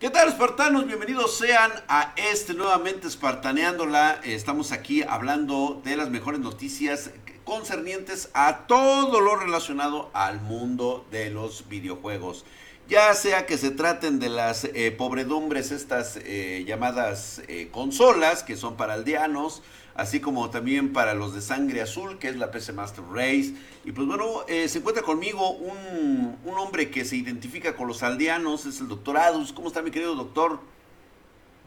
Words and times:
¿Qué 0.00 0.10
tal, 0.10 0.28
espartanos? 0.28 0.86
Bienvenidos 0.86 1.36
sean 1.38 1.72
a 1.88 2.14
este 2.14 2.54
nuevamente 2.54 3.08
Espartaneándola. 3.08 4.20
Estamos 4.22 4.70
aquí 4.70 5.02
hablando 5.02 5.80
de 5.82 5.96
las 5.96 6.08
mejores 6.08 6.38
noticias 6.38 7.10
concernientes 7.42 8.30
a 8.32 8.68
todo 8.68 9.20
lo 9.20 9.34
relacionado 9.34 10.08
al 10.12 10.40
mundo 10.40 11.04
de 11.10 11.30
los 11.30 11.68
videojuegos. 11.68 12.44
Ya 12.88 13.12
sea 13.12 13.44
que 13.44 13.58
se 13.58 13.70
traten 13.70 14.18
de 14.18 14.30
las 14.30 14.64
eh, 14.64 14.94
pobredumbres, 14.96 15.72
estas 15.72 16.18
eh, 16.24 16.64
llamadas 16.66 17.42
eh, 17.46 17.68
consolas, 17.70 18.42
que 18.42 18.56
son 18.56 18.78
para 18.78 18.94
aldeanos, 18.94 19.62
así 19.94 20.20
como 20.20 20.48
también 20.48 20.94
para 20.94 21.12
los 21.12 21.34
de 21.34 21.42
sangre 21.42 21.82
azul, 21.82 22.18
que 22.18 22.28
es 22.28 22.36
la 22.36 22.50
PC 22.50 22.72
Master 22.72 23.04
Race. 23.12 23.52
Y 23.84 23.92
pues 23.92 24.06
bueno, 24.06 24.24
se 24.48 24.78
encuentra 24.78 25.02
conmigo 25.02 25.50
un, 25.50 26.38
un, 26.42 26.54
hombre 26.58 26.88
que 26.88 27.04
se 27.04 27.16
identifica 27.16 27.76
con 27.76 27.88
los 27.88 28.02
aldeanos, 28.02 28.64
es 28.64 28.80
el 28.80 28.88
doctor 28.88 29.18
Adus. 29.18 29.52
¿Cómo 29.52 29.68
está 29.68 29.82
mi 29.82 29.90
querido 29.90 30.14
doctor? 30.14 30.58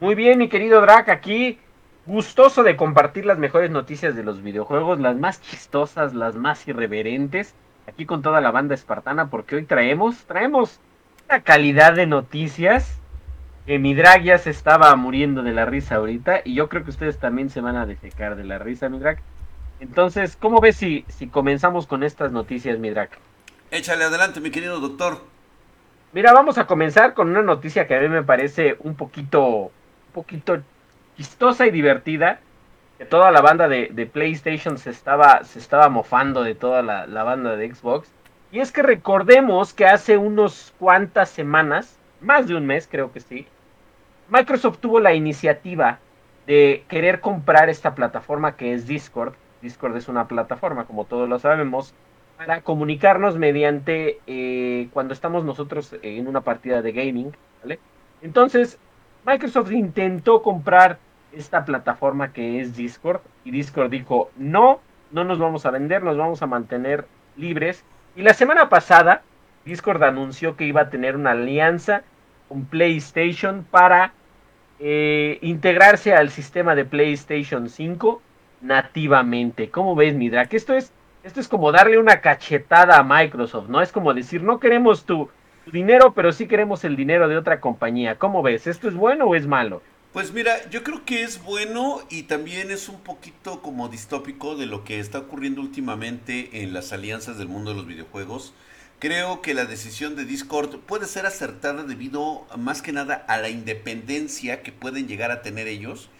Muy 0.00 0.16
bien, 0.16 0.38
mi 0.38 0.48
querido 0.48 0.80
Drac, 0.80 1.08
aquí 1.08 1.60
gustoso 2.04 2.64
de 2.64 2.76
compartir 2.76 3.26
las 3.26 3.38
mejores 3.38 3.70
noticias 3.70 4.16
de 4.16 4.24
los 4.24 4.42
videojuegos, 4.42 4.98
las 4.98 5.16
más 5.16 5.40
chistosas, 5.40 6.14
las 6.14 6.34
más 6.34 6.66
irreverentes, 6.66 7.54
aquí 7.86 8.06
con 8.06 8.22
toda 8.22 8.40
la 8.40 8.50
banda 8.50 8.74
espartana, 8.74 9.30
porque 9.30 9.54
hoy 9.54 9.64
traemos, 9.66 10.24
traemos 10.24 10.80
calidad 11.40 11.94
de 11.94 12.06
noticias 12.06 12.98
que 13.66 13.78
mi 13.78 13.94
drag 13.94 14.22
ya 14.22 14.38
se 14.38 14.50
estaba 14.50 14.94
muriendo 14.96 15.42
de 15.42 15.52
la 15.52 15.64
risa 15.64 15.96
ahorita 15.96 16.42
y 16.44 16.54
yo 16.54 16.68
creo 16.68 16.84
que 16.84 16.90
ustedes 16.90 17.18
también 17.18 17.48
se 17.48 17.60
van 17.60 17.76
a 17.76 17.86
defecar 17.86 18.36
de 18.36 18.44
la 18.44 18.58
risa, 18.58 18.88
mi 18.88 18.98
drag. 18.98 19.20
Entonces, 19.80 20.36
¿cómo 20.36 20.60
ves 20.60 20.76
si, 20.76 21.04
si 21.08 21.28
comenzamos 21.28 21.86
con 21.86 22.02
estas 22.02 22.32
noticias, 22.32 22.78
mi 22.78 22.90
drag? 22.90 23.10
Échale 23.70 24.04
adelante, 24.04 24.40
mi 24.40 24.50
querido 24.50 24.78
doctor. 24.80 25.18
Mira, 26.12 26.32
vamos 26.32 26.58
a 26.58 26.66
comenzar 26.66 27.14
con 27.14 27.30
una 27.30 27.42
noticia 27.42 27.86
que 27.86 27.96
a 27.96 28.00
mí 28.00 28.08
me 28.08 28.22
parece 28.22 28.76
un 28.80 28.94
poquito, 28.94 29.44
un 29.46 30.12
poquito 30.12 30.60
chistosa 31.16 31.66
y 31.66 31.70
divertida. 31.70 32.40
Que 32.98 33.06
toda 33.06 33.30
la 33.30 33.40
banda 33.40 33.68
de, 33.68 34.10
PlayStation 34.12 34.76
se 34.76 34.90
estaba, 34.90 35.42
se 35.44 35.58
estaba 35.58 35.88
mofando 35.88 36.42
de 36.42 36.54
toda 36.54 36.82
la, 36.82 37.06
la 37.06 37.22
banda 37.22 37.56
de 37.56 37.74
Xbox. 37.74 38.08
Y 38.52 38.60
es 38.60 38.70
que 38.70 38.82
recordemos 38.82 39.72
que 39.72 39.86
hace 39.86 40.18
unos 40.18 40.74
cuantas 40.78 41.30
semanas, 41.30 41.98
más 42.20 42.46
de 42.46 42.54
un 42.54 42.66
mes 42.66 42.86
creo 42.88 43.10
que 43.10 43.20
sí, 43.20 43.46
Microsoft 44.28 44.78
tuvo 44.78 45.00
la 45.00 45.14
iniciativa 45.14 45.98
de 46.46 46.84
querer 46.88 47.20
comprar 47.20 47.70
esta 47.70 47.94
plataforma 47.94 48.56
que 48.56 48.74
es 48.74 48.86
Discord. 48.86 49.32
Discord 49.62 49.96
es 49.96 50.06
una 50.06 50.28
plataforma, 50.28 50.84
como 50.84 51.06
todos 51.06 51.30
lo 51.30 51.38
sabemos, 51.38 51.94
para 52.36 52.60
comunicarnos 52.60 53.38
mediante 53.38 54.20
eh, 54.26 54.88
cuando 54.92 55.14
estamos 55.14 55.44
nosotros 55.44 55.96
en 56.02 56.28
una 56.28 56.42
partida 56.42 56.82
de 56.82 56.92
gaming, 56.92 57.34
¿vale? 57.62 57.78
Entonces, 58.20 58.78
Microsoft 59.24 59.72
intentó 59.72 60.42
comprar 60.42 60.98
esta 61.32 61.64
plataforma 61.64 62.34
que 62.34 62.60
es 62.60 62.76
Discord 62.76 63.22
y 63.44 63.50
Discord 63.50 63.90
dijo, 63.90 64.30
no, 64.36 64.80
no 65.10 65.24
nos 65.24 65.38
vamos 65.38 65.64
a 65.64 65.70
vender, 65.70 66.02
nos 66.02 66.18
vamos 66.18 66.42
a 66.42 66.46
mantener 66.46 67.06
libres 67.36 67.82
y 68.16 68.22
la 68.22 68.34
semana 68.34 68.68
pasada, 68.68 69.22
Discord 69.64 70.02
anunció 70.02 70.56
que 70.56 70.64
iba 70.64 70.82
a 70.82 70.90
tener 70.90 71.16
una 71.16 71.30
alianza 71.30 72.02
con 72.48 72.64
PlayStation 72.66 73.64
para 73.70 74.12
eh, 74.78 75.38
integrarse 75.42 76.14
al 76.14 76.30
sistema 76.30 76.74
de 76.74 76.84
PlayStation 76.84 77.68
5 77.68 78.20
nativamente. 78.60 79.70
¿Cómo 79.70 79.94
ves, 79.94 80.14
Midra? 80.14 80.42
esto 80.50 80.74
es, 80.74 80.92
esto 81.22 81.40
es 81.40 81.48
como 81.48 81.72
darle 81.72 81.98
una 81.98 82.20
cachetada 82.20 82.98
a 82.98 83.02
Microsoft, 83.02 83.68
¿no? 83.68 83.80
Es 83.80 83.92
como 83.92 84.12
decir, 84.12 84.42
no 84.42 84.60
queremos 84.60 85.04
tu, 85.06 85.30
tu 85.64 85.70
dinero, 85.70 86.12
pero 86.12 86.32
sí 86.32 86.46
queremos 86.46 86.84
el 86.84 86.96
dinero 86.96 87.28
de 87.28 87.36
otra 87.36 87.60
compañía. 87.60 88.18
¿Cómo 88.18 88.42
ves? 88.42 88.66
¿Esto 88.66 88.88
es 88.88 88.94
bueno 88.94 89.26
o 89.26 89.34
es 89.34 89.46
malo? 89.46 89.82
Pues 90.12 90.30
mira, 90.34 90.68
yo 90.68 90.82
creo 90.82 91.06
que 91.06 91.22
es 91.22 91.42
bueno 91.42 92.06
y 92.10 92.24
también 92.24 92.70
es 92.70 92.90
un 92.90 93.00
poquito 93.00 93.62
como 93.62 93.88
distópico 93.88 94.56
de 94.56 94.66
lo 94.66 94.84
que 94.84 95.00
está 95.00 95.18
ocurriendo 95.18 95.62
últimamente 95.62 96.62
en 96.62 96.74
las 96.74 96.92
alianzas 96.92 97.38
del 97.38 97.48
mundo 97.48 97.70
de 97.70 97.78
los 97.78 97.86
videojuegos. 97.86 98.52
Creo 98.98 99.40
que 99.40 99.54
la 99.54 99.64
decisión 99.64 100.14
de 100.14 100.26
Discord 100.26 100.80
puede 100.80 101.06
ser 101.06 101.24
acertada 101.24 101.84
debido 101.84 102.46
más 102.58 102.82
que 102.82 102.92
nada 102.92 103.24
a 103.26 103.38
la 103.38 103.48
independencia 103.48 104.62
que 104.62 104.70
pueden 104.70 105.08
llegar 105.08 105.30
a 105.30 105.40
tener 105.40 105.66
ellos 105.66 106.10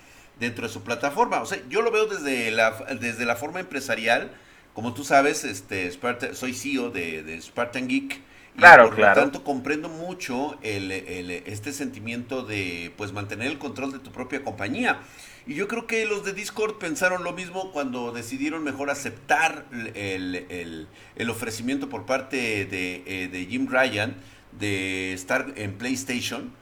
dentro 0.41 0.67
de 0.67 0.73
su 0.73 0.83
plataforma. 0.83 1.43
O 1.43 1.47
sea, 1.47 1.59
yo 1.69 1.83
lo 1.83 1.91
veo 1.91 2.07
desde 2.07 2.51
la, 2.51 2.71
desde 2.99 3.27
la 3.27 3.37
forma 3.37 3.61
empresarial. 3.61 4.33
Como 4.73 4.95
tú 4.95 5.05
sabes, 5.05 5.45
este, 5.45 5.93
soy 6.33 6.55
CEO 6.55 6.89
de, 6.89 7.23
de 7.23 7.43
Spartan 7.43 7.89
Geek 7.89 8.23
Claro, 8.57 8.87
por 8.87 8.97
claro. 8.97 9.15
lo 9.15 9.23
tanto, 9.23 9.45
comprendo 9.45 9.89
mucho 9.89 10.59
el, 10.63 10.91
este 10.93 11.73
sentimiento 11.73 12.43
de 12.43 12.93
pues 12.97 13.13
mantener 13.13 13.49
el 13.49 13.59
control 13.59 13.93
de 13.93 13.99
tu 13.99 14.13
propia 14.13 14.45
compañía. 14.45 15.01
Y 15.47 15.55
yo 15.55 15.67
creo 15.67 15.87
que 15.87 16.05
los 16.07 16.25
de 16.25 16.33
Discord 16.33 16.79
pensaron 16.79 17.25
lo 17.25 17.33
mismo 17.33 17.73
cuando 17.73 18.13
decidieron 18.13 18.63
mejor 18.63 18.91
aceptar 18.91 19.65
el, 19.95 20.87
ofrecimiento 21.29 21.89
por 21.89 22.07
parte 22.07 22.67
de, 22.67 23.03
eh, 23.07 23.29
de, 23.29 23.47
Jim 23.47 23.67
Ryan 23.69 24.15
de 24.53 25.13
estar 25.13 25.53
en 25.57 25.73
PlayStation, 25.79 26.53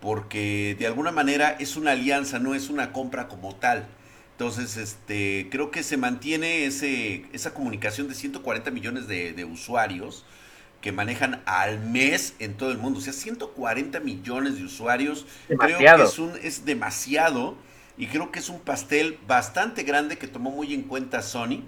porque 0.00 0.76
de 0.78 0.86
alguna 0.86 1.10
manera 1.10 1.56
es 1.58 1.76
una 1.76 1.90
alianza, 1.90 2.38
no 2.38 2.54
es 2.54 2.70
una 2.70 2.92
compra 2.92 3.28
como 3.28 3.56
tal. 3.56 3.86
Entonces, 4.32 4.78
este, 4.78 5.48
creo 5.50 5.70
que 5.70 5.82
se 5.82 5.98
mantiene 5.98 6.64
ese, 6.64 7.26
esa 7.34 7.52
comunicación 7.52 8.08
de 8.08 8.14
140 8.14 8.70
millones 8.70 9.06
de, 9.06 9.34
de 9.34 9.44
usuarios 9.44 10.24
que 10.80 10.92
manejan 10.92 11.42
al 11.46 11.80
mes 11.80 12.34
en 12.38 12.56
todo 12.56 12.70
el 12.70 12.78
mundo. 12.78 12.98
O 12.98 13.02
sea, 13.02 13.12
140 13.12 14.00
millones 14.00 14.56
de 14.56 14.64
usuarios. 14.64 15.26
Creo 15.48 15.78
que 15.78 16.02
es, 16.02 16.18
un, 16.18 16.32
es 16.42 16.64
demasiado. 16.64 17.56
Y 17.96 18.06
creo 18.06 18.32
que 18.32 18.38
es 18.38 18.48
un 18.48 18.60
pastel 18.60 19.18
bastante 19.26 19.82
grande 19.82 20.16
que 20.16 20.26
tomó 20.26 20.50
muy 20.50 20.72
en 20.72 20.82
cuenta 20.82 21.20
Sony 21.20 21.62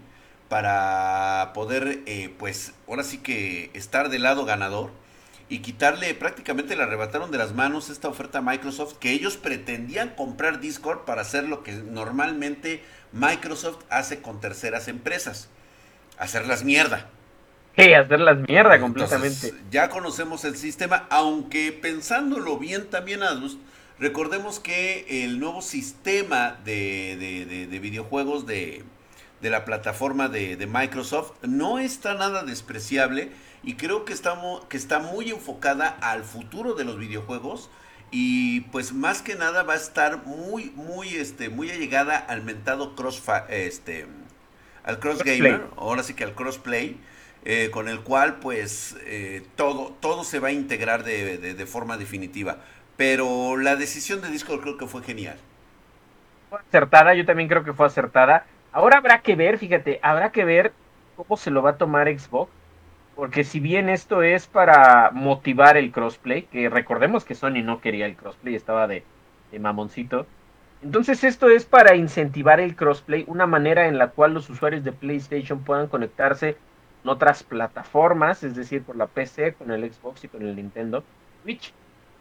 para 0.49 1.53
poder, 1.55 2.03
eh, 2.07 2.35
pues, 2.39 2.73
ahora 2.89 3.05
sí 3.05 3.19
que 3.19 3.71
estar 3.75 4.09
del 4.09 4.23
lado 4.23 4.45
ganador 4.45 4.91
y 5.49 5.59
quitarle, 5.59 6.15
prácticamente 6.15 6.77
le 6.77 6.83
arrebataron 6.83 7.31
de 7.31 7.37
las 7.37 7.53
manos 7.53 7.91
esta 7.91 8.09
oferta 8.09 8.39
a 8.39 8.43
Microsoft 8.43 8.95
que 8.95 9.13
ellos 9.13 9.37
pretendían 9.37 10.11
comprar 10.11 10.61
Discord 10.61 11.05
para 11.05 11.21
hacer 11.21 11.45
lo 11.45 11.63
que 11.63 11.73
normalmente 11.73 12.83
Microsoft 13.13 13.85
hace 13.91 14.23
con 14.23 14.41
terceras 14.41 14.89
empresas, 14.89 15.49
hacerlas 16.19 16.65
mierda. 16.65 17.11
Hey, 17.75 17.95
hacerlas 17.95 18.37
mierda 18.47 18.79
completamente. 18.79 19.55
ya 19.71 19.89
conocemos 19.89 20.45
el 20.45 20.57
sistema, 20.57 21.07
aunque 21.09 21.73
pensándolo 21.73 22.59
bien 22.59 22.91
también, 22.91 23.23
Adus, 23.23 23.57
recordemos 23.99 24.61
que 24.61 25.25
el 25.25 25.41
nuevo 25.41 25.63
sistema 25.63 26.59
de, 26.67 27.79
videojuegos 27.81 28.45
de, 28.45 28.85
la 29.41 29.65
plataforma 29.65 30.29
de, 30.29 30.69
Microsoft 30.71 31.33
no 31.41 31.79
está 31.79 32.13
nada 32.13 32.43
despreciable 32.43 33.31
y 33.63 33.77
creo 33.77 34.05
que, 34.05 34.13
estamos, 34.13 34.67
que 34.67 34.77
está 34.77 34.99
muy 34.99 35.31
enfocada 35.31 35.97
al 36.03 36.25
futuro 36.25 36.75
de 36.75 36.85
los 36.85 36.99
videojuegos 36.99 37.71
y 38.11 38.61
pues 38.73 38.93
más 38.93 39.23
que 39.23 39.35
nada 39.35 39.63
va 39.63 39.73
a 39.73 39.77
estar 39.77 40.27
muy, 40.27 40.73
muy, 40.77 41.09
este, 41.09 41.49
muy 41.49 41.71
allegada 41.71 42.19
al 42.19 42.43
mentado 42.43 42.95
cross, 42.95 43.23
este, 43.49 44.07
al 44.85 44.99
cross 44.99 45.23
gamer, 45.25 45.63
ahora 45.79 46.03
sí 46.03 46.13
que 46.13 46.25
al 46.25 46.35
crossplay 46.35 47.01
eh, 47.45 47.71
con 47.73 47.89
el 47.89 48.01
cual 48.01 48.37
pues 48.37 48.97
eh, 49.05 49.43
todo, 49.57 49.93
todo 49.99 50.23
se 50.23 50.39
va 50.39 50.49
a 50.49 50.53
integrar 50.53 51.03
de, 51.03 51.67
forma 51.67 51.97
definitiva. 51.97 52.59
Pero 52.97 53.57
la 53.57 53.75
decisión 53.75 54.21
de 54.21 54.29
Discord 54.29 54.61
creo 54.61 54.79
que 54.79 54.87
fue 54.87 55.03
genial. 55.03 55.37
Fue 56.51 56.61
acertada, 56.61 57.15
yo 57.15 57.27
también 57.27 57.49
creo 57.49 57.65
que 57.65 57.73
fue 57.73 57.87
acertada. 57.87 58.47
Ahora 58.71 58.99
habrá 58.99 59.23
que 59.23 59.35
ver, 59.35 59.59
fíjate, 59.59 59.99
habrá 60.03 60.31
que 60.31 60.45
ver 60.45 60.73
cómo 61.17 61.37
se 61.37 61.51
lo 61.51 61.63
va 61.63 61.71
a 61.71 61.79
tomar 61.79 62.07
Xbox. 62.09 62.53
Porque 63.17 63.45
si 63.45 63.61
bien 63.61 63.89
esto 63.89 64.23
es 64.23 64.47
para 64.47 65.11
motivar 65.13 65.77
el 65.77 65.91
crossplay, 65.91 66.43
que 66.43 66.71
recordemos 66.71 67.25
que 67.25 67.35
Sony 67.35 67.63
no 67.63 67.81
quería 67.81 68.07
el 68.07 68.17
crossplay, 68.17 68.55
estaba 68.55 68.87
de, 68.87 69.05
de 69.51 69.59
mamoncito. 69.59 70.27
Entonces 70.83 71.23
esto 71.25 71.51
es 71.51 71.65
para 71.65 71.97
incentivar 71.97 72.61
el 72.61 72.75
crossplay, 72.77 73.25
una 73.27 73.47
manera 73.47 73.87
en 73.89 73.99
la 73.99 74.09
cual 74.09 74.33
los 74.33 74.49
usuarios 74.49 74.83
de 74.85 74.93
PlayStation 74.93 75.63
puedan 75.63 75.89
conectarse 75.89 76.57
otras 77.05 77.43
plataformas, 77.43 78.43
es 78.43 78.55
decir, 78.55 78.83
por 78.83 78.97
la 78.97 79.07
PC, 79.07 79.55
con 79.55 79.71
el 79.71 79.91
Xbox 79.93 80.25
y 80.25 80.29
con 80.29 80.43
el 80.43 80.57
Nintendo 80.57 81.03
Switch. 81.43 81.73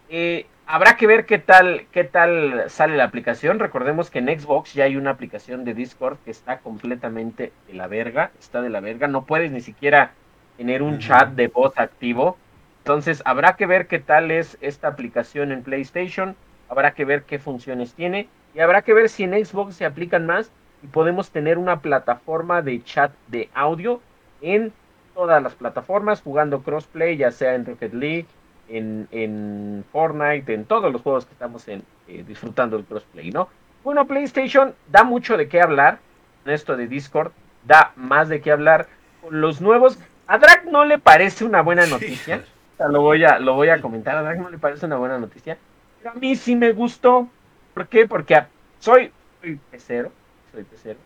Eh, 0.09 0.45
habrá 0.65 0.97
que 0.97 1.07
ver 1.07 1.25
qué 1.25 1.39
tal, 1.39 1.85
qué 1.91 2.03
tal 2.03 2.65
sale 2.69 2.97
la 2.97 3.05
aplicación. 3.05 3.59
Recordemos 3.59 4.09
que 4.09 4.19
en 4.19 4.27
Xbox 4.27 4.73
ya 4.73 4.83
hay 4.85 4.97
una 4.97 5.11
aplicación 5.11 5.63
de 5.63 5.73
Discord 5.73 6.17
que 6.25 6.31
está 6.31 6.59
completamente 6.59 7.53
de 7.67 7.73
la 7.73 7.87
verga, 7.87 8.31
está 8.39 8.61
de 8.61 8.69
la 8.69 8.81
verga, 8.81 9.07
no 9.07 9.25
puedes 9.25 9.51
ni 9.51 9.61
siquiera 9.61 10.11
tener 10.57 10.81
un 10.81 10.99
chat 10.99 11.29
de 11.29 11.47
voz 11.47 11.77
activo. 11.77 12.37
Entonces 12.79 13.21
habrá 13.25 13.55
que 13.55 13.67
ver 13.67 13.87
qué 13.87 13.99
tal 13.99 14.31
es 14.31 14.57
esta 14.59 14.87
aplicación 14.87 15.51
en 15.51 15.63
PlayStation, 15.63 16.35
habrá 16.67 16.93
que 16.93 17.05
ver 17.05 17.23
qué 17.23 17.39
funciones 17.39 17.93
tiene 17.93 18.27
y 18.53 18.59
habrá 18.59 18.81
que 18.81 18.93
ver 18.93 19.07
si 19.07 19.23
en 19.23 19.45
Xbox 19.45 19.75
se 19.75 19.85
aplican 19.85 20.25
más 20.25 20.51
y 20.83 20.87
podemos 20.87 21.29
tener 21.29 21.57
una 21.57 21.79
plataforma 21.79 22.61
de 22.61 22.83
chat 22.83 23.13
de 23.27 23.49
audio 23.53 24.01
en 24.41 24.73
todas 25.13 25.41
las 25.41 25.53
plataformas, 25.55 26.21
jugando 26.21 26.61
crossplay, 26.61 27.17
ya 27.17 27.31
sea 27.31 27.55
en 27.55 27.65
Rocket 27.65 27.93
League, 27.93 28.27
en, 28.69 29.07
en 29.11 29.85
Fortnite, 29.91 30.53
en 30.53 30.65
todos 30.65 30.91
los 30.91 31.01
juegos 31.01 31.25
que 31.25 31.33
estamos 31.33 31.67
en, 31.67 31.83
eh, 32.07 32.23
disfrutando 32.27 32.77
del 32.77 32.85
crossplay, 32.85 33.31
¿no? 33.31 33.49
Bueno, 33.83 34.05
PlayStation 34.05 34.73
da 34.89 35.03
mucho 35.03 35.38
de 35.38 35.47
qué 35.47 35.61
hablar, 35.61 35.99
en 36.45 36.53
esto 36.53 36.77
de 36.77 36.88
Discord, 36.88 37.31
da 37.65 37.91
más 37.95 38.29
de 38.29 38.41
qué 38.41 38.51
hablar 38.51 38.88
con 39.21 39.41
los 39.41 39.61
nuevos. 39.61 39.99
A 40.27 40.38
Drag 40.38 40.65
no 40.65 40.85
le 40.85 40.99
parece 40.99 41.43
una 41.43 41.61
buena 41.61 41.85
noticia, 41.88 42.43
lo 42.79 43.01
voy 43.01 43.23
a, 43.23 43.39
lo 43.39 43.55
voy 43.55 43.69
a 43.69 43.81
comentar, 43.81 44.15
a 44.15 44.23
Drag 44.23 44.39
no 44.39 44.49
le 44.49 44.57
parece 44.57 44.85
una 44.85 44.97
buena 44.97 45.17
noticia, 45.17 45.57
pero 45.97 46.11
a 46.11 46.13
mí 46.13 46.35
sí 46.35 46.55
me 46.55 46.71
gustó, 46.71 47.27
¿por 47.73 47.88
qué? 47.88 48.07
Porque 48.07 48.41
soy, 48.79 49.11
soy 49.41 49.59
pecero, 49.69 50.11
soy 50.51 50.63
pecero, 50.63 50.99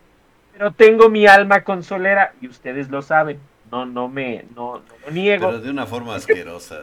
pero 0.57 0.72
tengo 0.72 1.10
mi 1.10 1.28
alma 1.28 1.63
consolera 1.63 2.34
y 2.40 2.48
ustedes 2.48 2.90
lo 2.90 3.02
saben, 3.02 3.40
no, 3.72 3.86
no 3.86 4.07
me, 4.07 4.46
no, 4.56 4.78
no 4.78 4.84
lo 5.06 5.12
niego. 5.12 5.48
Pero 5.48 5.60
de 5.60 5.69
una 5.69 5.86
forma 5.86 6.16
asquerosa. 6.16 6.80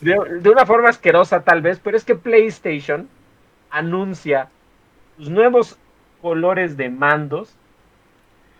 De, 0.00 0.16
de, 0.40 0.50
una 0.50 0.66
forma 0.66 0.90
asquerosa 0.90 1.42
tal 1.42 1.62
vez, 1.62 1.80
pero 1.82 1.96
es 1.96 2.04
que 2.04 2.14
PlayStation 2.14 3.08
anuncia 3.70 4.48
sus 5.16 5.30
nuevos 5.30 5.78
colores 6.20 6.76
de 6.76 6.90
mandos 6.90 7.54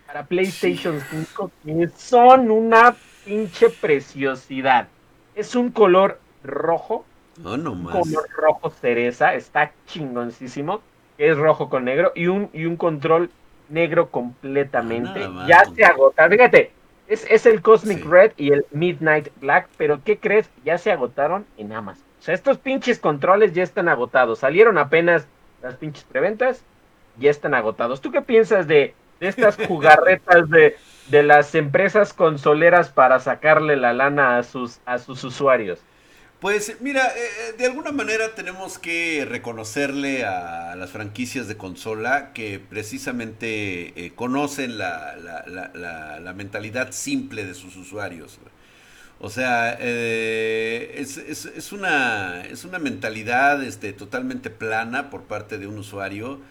para 0.07 0.25
PlayStation 0.25 0.99
5 0.99 1.51
que 1.63 1.87
son 1.95 2.49
una 2.49 2.95
pinche 3.25 3.69
preciosidad. 3.69 4.87
Es 5.35 5.55
un 5.55 5.71
color 5.71 6.19
rojo, 6.43 7.05
oh, 7.43 7.57
no 7.57 7.71
un 7.73 7.83
color 7.83 8.27
rojo 8.35 8.71
cereza, 8.71 9.35
está 9.35 9.71
chingoncísimo, 9.85 10.81
es 11.17 11.37
rojo 11.37 11.69
con 11.69 11.85
negro 11.85 12.11
y 12.15 12.27
un, 12.27 12.49
y 12.53 12.65
un 12.65 12.75
control 12.75 13.29
negro 13.71 14.09
completamente. 14.09 15.23
Ah, 15.23 15.45
ya 15.47 15.65
se 15.73 15.83
agota, 15.83 16.29
fíjate, 16.29 16.71
es, 17.07 17.25
es 17.29 17.45
el 17.45 17.61
Cosmic 17.61 17.99
sí. 17.99 18.07
Red 18.07 18.31
y 18.37 18.51
el 18.51 18.65
Midnight 18.71 19.29
Black, 19.39 19.67
pero 19.77 20.01
¿qué 20.03 20.17
crees? 20.17 20.49
Ya 20.63 20.77
se 20.77 20.91
agotaron 20.91 21.45
en 21.57 21.73
Amazon. 21.73 22.05
O 22.19 22.23
sea, 22.23 22.35
estos 22.35 22.57
pinches 22.57 22.99
controles 22.99 23.53
ya 23.53 23.63
están 23.63 23.89
agotados. 23.89 24.39
Salieron 24.39 24.77
apenas 24.77 25.27
las 25.61 25.75
pinches 25.75 26.03
preventas, 26.03 26.63
ya 27.17 27.31
están 27.31 27.53
agotados. 27.53 28.01
¿Tú 28.01 28.11
qué 28.11 28.21
piensas 28.21 28.67
de, 28.67 28.93
de 29.19 29.27
estas 29.27 29.57
jugarretas 29.67 30.49
de, 30.49 30.77
de, 31.07 31.23
las 31.23 31.55
empresas 31.55 32.13
consoleras 32.13 32.89
para 32.89 33.19
sacarle 33.19 33.75
la 33.75 33.93
lana 33.93 34.37
a 34.37 34.43
sus, 34.43 34.79
a 34.85 34.99
sus 34.99 35.23
usuarios? 35.23 35.81
Pues 36.41 36.77
mira, 36.81 37.05
eh, 37.15 37.53
de 37.55 37.67
alguna 37.67 37.91
manera 37.91 38.33
tenemos 38.33 38.79
que 38.79 39.25
reconocerle 39.29 40.25
a 40.25 40.75
las 40.75 40.89
franquicias 40.89 41.47
de 41.47 41.55
consola 41.55 42.33
que 42.33 42.57
precisamente 42.59 43.93
eh, 43.95 44.13
conocen 44.15 44.79
la, 44.79 45.15
la, 45.17 45.45
la, 45.45 46.19
la, 46.19 46.33
mentalidad 46.33 46.93
simple 46.93 47.45
de 47.45 47.53
sus 47.53 47.75
usuarios. 47.75 48.39
O 49.19 49.29
sea, 49.29 49.77
eh, 49.79 50.95
es, 50.97 51.17
es, 51.17 51.45
es, 51.45 51.71
una, 51.73 52.41
es 52.45 52.65
una 52.65 52.79
mentalidad 52.79 53.63
este, 53.63 53.93
totalmente 53.93 54.49
plana 54.49 55.11
por 55.11 55.25
parte 55.25 55.59
de 55.59 55.67
un 55.67 55.77
usuario. 55.77 56.41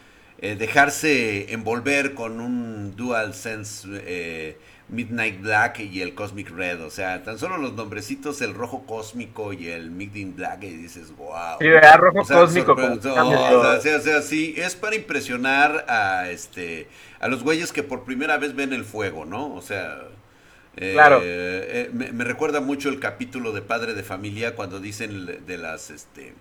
Eh, 0.43 0.55
dejarse 0.57 1.53
envolver 1.53 2.15
con 2.15 2.41
un 2.41 2.97
DualSense 2.97 3.89
eh, 3.93 4.57
Midnight 4.91 5.41
Black 5.41 5.81
y 5.81 6.03
el 6.03 6.15
Cosmic 6.15 6.51
Red. 6.51 6.83
O 6.83 6.91
sea, 6.91 7.23
tan 7.23 7.39
solo 7.39 7.57
los 7.57 7.75
nombrecitos, 7.75 8.41
el 8.43 8.55
rojo 8.55 8.85
cósmico 8.87 9.53
y 9.53 9.69
el 9.69 9.91
Midnight 9.91 10.37
Black, 10.37 10.65
y 10.65 10.77
dices, 10.77 11.15
wow. 11.17 11.59
Sí, 11.61 11.69
¿verdad? 11.69 11.99
rojo 11.99 12.21
o 12.21 12.25
sea, 12.25 12.41
cósmico. 12.41 12.73
Oh, 12.73 12.93
o, 12.95 13.81
sea, 13.81 13.97
o 13.97 14.01
sea, 14.01 14.23
sí, 14.23 14.55
es 14.57 14.75
para 14.77 14.97
impresionar 14.97 15.87
a, 15.89 16.31
este, 16.31 16.89
a 17.21 17.29
los 17.29 17.43
güeyes 17.43 17.73
que 17.73 17.83
por 17.83 18.05
primera 18.05 18.37
vez 18.39 18.55
ven 18.55 18.73
el 18.73 18.85
fuego, 18.85 19.25
¿no? 19.25 19.55
O 19.55 19.63
sea... 19.63 19.99
Eh, 20.77 20.93
claro. 20.93 21.21
Eh, 21.23 21.91
me, 21.93 22.13
me, 22.13 22.23
recuerda 22.23 22.61
mucho 22.61 22.91
el 22.91 23.01
capítulo 23.01 23.51
de 23.51 23.61
Padre 23.61 23.95
de 23.95 24.05
Familia 24.05 24.55
cuando 24.55 24.79
dicen 24.79 25.45
de 25.45 25.59
las 25.59 25.91
este 25.91 26.33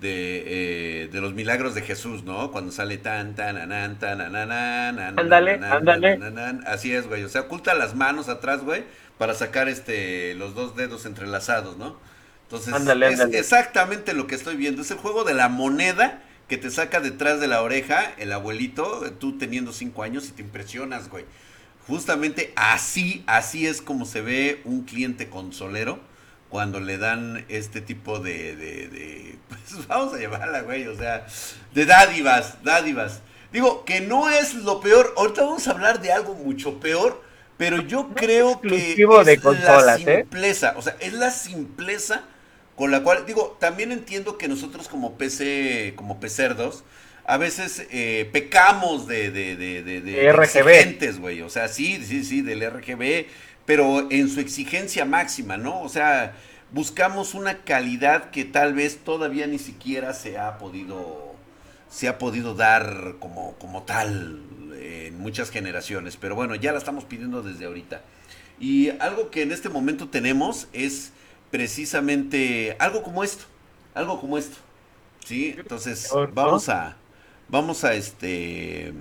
de, 0.00 1.04
eh, 1.04 1.08
de 1.08 1.20
los 1.20 1.34
milagros 1.34 1.74
de 1.74 1.82
Jesús, 1.82 2.24
¿no? 2.24 2.50
Cuando 2.50 2.72
sale 2.72 2.98
tan 2.98 3.34
tan 3.34 3.56
tan 3.98 4.20
anan 4.20 5.18
ándale, 5.18 5.60
ándale. 5.62 6.18
Así 6.66 6.92
es, 6.92 7.06
güey. 7.06 7.24
O 7.24 7.28
sea, 7.28 7.42
oculta 7.42 7.74
las 7.74 7.94
manos 7.94 8.28
atrás, 8.28 8.62
güey, 8.62 8.84
para 9.18 9.34
sacar 9.34 9.68
este 9.68 10.34
los 10.34 10.54
dos 10.54 10.76
dedos 10.76 11.06
entrelazados, 11.06 11.76
¿no? 11.76 11.96
Entonces, 12.42 12.74
ándale, 12.74 13.08
es 13.08 13.20
ándale. 13.20 13.38
exactamente 13.38 14.12
lo 14.12 14.26
que 14.26 14.34
estoy 14.34 14.56
viendo. 14.56 14.82
Es 14.82 14.90
el 14.90 14.98
juego 14.98 15.24
de 15.24 15.34
la 15.34 15.48
moneda 15.48 16.22
que 16.48 16.58
te 16.58 16.70
saca 16.70 17.00
detrás 17.00 17.40
de 17.40 17.46
la 17.46 17.62
oreja 17.62 18.12
el 18.18 18.32
abuelito, 18.32 19.02
tú 19.18 19.38
teniendo 19.38 19.72
cinco 19.72 20.02
años 20.02 20.28
y 20.28 20.32
te 20.32 20.42
impresionas, 20.42 21.08
güey. 21.08 21.24
Justamente 21.86 22.52
así, 22.56 23.22
así 23.26 23.66
es 23.66 23.82
como 23.82 24.06
se 24.06 24.20
ve 24.20 24.60
un 24.64 24.84
cliente 24.84 25.28
consolero 25.28 26.00
cuando 26.48 26.80
le 26.80 26.98
dan 26.98 27.44
este 27.48 27.80
tipo 27.80 28.18
de, 28.18 28.56
de, 28.56 28.88
de, 28.88 29.38
pues 29.48 29.86
vamos 29.86 30.14
a 30.14 30.18
llevarla, 30.18 30.62
güey, 30.62 30.86
o 30.86 30.96
sea, 30.96 31.26
de 31.72 31.86
dádivas, 31.86 32.62
dádivas. 32.62 33.20
Digo, 33.52 33.84
que 33.84 34.00
no 34.00 34.28
es 34.30 34.54
lo 34.54 34.80
peor, 34.80 35.14
ahorita 35.16 35.42
vamos 35.42 35.68
a 35.68 35.70
hablar 35.70 36.00
de 36.00 36.12
algo 36.12 36.34
mucho 36.34 36.80
peor, 36.80 37.22
pero 37.56 37.82
yo 37.82 38.04
no 38.04 38.14
creo 38.14 38.60
que 38.60 38.92
es 38.92 39.26
de 39.26 39.40
consolas, 39.40 39.84
la 39.84 39.96
simpleza, 39.96 40.70
¿eh? 40.70 40.74
o 40.76 40.82
sea, 40.82 40.96
es 40.98 41.12
la 41.12 41.30
simpleza 41.30 42.24
con 42.74 42.90
la 42.90 43.02
cual, 43.02 43.24
digo, 43.26 43.56
también 43.60 43.92
entiendo 43.92 44.36
que 44.38 44.48
nosotros 44.48 44.88
como 44.88 45.16
PC, 45.16 45.92
como 45.96 46.18
pecerdos, 46.18 46.82
a 47.26 47.36
veces 47.38 47.86
eh, 47.90 48.28
pecamos 48.32 49.06
de, 49.06 49.30
de, 49.30 49.56
de, 49.56 49.82
de, 49.82 50.00
de 50.00 50.32
RGB. 50.32 51.20
güey. 51.20 51.40
O 51.42 51.48
sea, 51.48 51.68
sí, 51.68 52.04
sí, 52.04 52.24
sí, 52.24 52.42
del 52.42 52.68
RGB, 52.68 53.26
pero 53.66 54.10
en 54.10 54.28
su 54.28 54.40
exigencia 54.40 55.04
máxima, 55.04 55.56
¿no? 55.56 55.80
O 55.80 55.88
sea, 55.88 56.34
buscamos 56.72 57.34
una 57.34 57.58
calidad 57.58 58.30
que 58.30 58.44
tal 58.44 58.74
vez 58.74 58.98
todavía 58.98 59.46
ni 59.46 59.58
siquiera 59.58 60.12
se 60.12 60.38
ha 60.38 60.58
podido, 60.58 61.34
se 61.88 62.08
ha 62.08 62.18
podido 62.18 62.54
dar 62.54 63.16
como, 63.20 63.54
como 63.58 63.84
tal 63.84 64.42
en 64.80 65.18
muchas 65.18 65.50
generaciones. 65.50 66.16
Pero 66.16 66.34
bueno, 66.34 66.54
ya 66.54 66.72
la 66.72 66.78
estamos 66.78 67.04
pidiendo 67.04 67.42
desde 67.42 67.66
ahorita. 67.66 68.02
Y 68.60 68.90
algo 69.00 69.30
que 69.30 69.42
en 69.42 69.52
este 69.52 69.68
momento 69.68 70.08
tenemos 70.08 70.68
es 70.72 71.12
precisamente 71.50 72.76
algo 72.78 73.02
como 73.02 73.24
esto, 73.24 73.44
algo 73.94 74.20
como 74.20 74.38
esto. 74.38 74.56
¿Sí? 75.24 75.54
Entonces, 75.56 76.10
vamos 76.34 76.68
a 76.68 76.96
vamos 77.48 77.84
a 77.84 77.94
este 77.94 78.92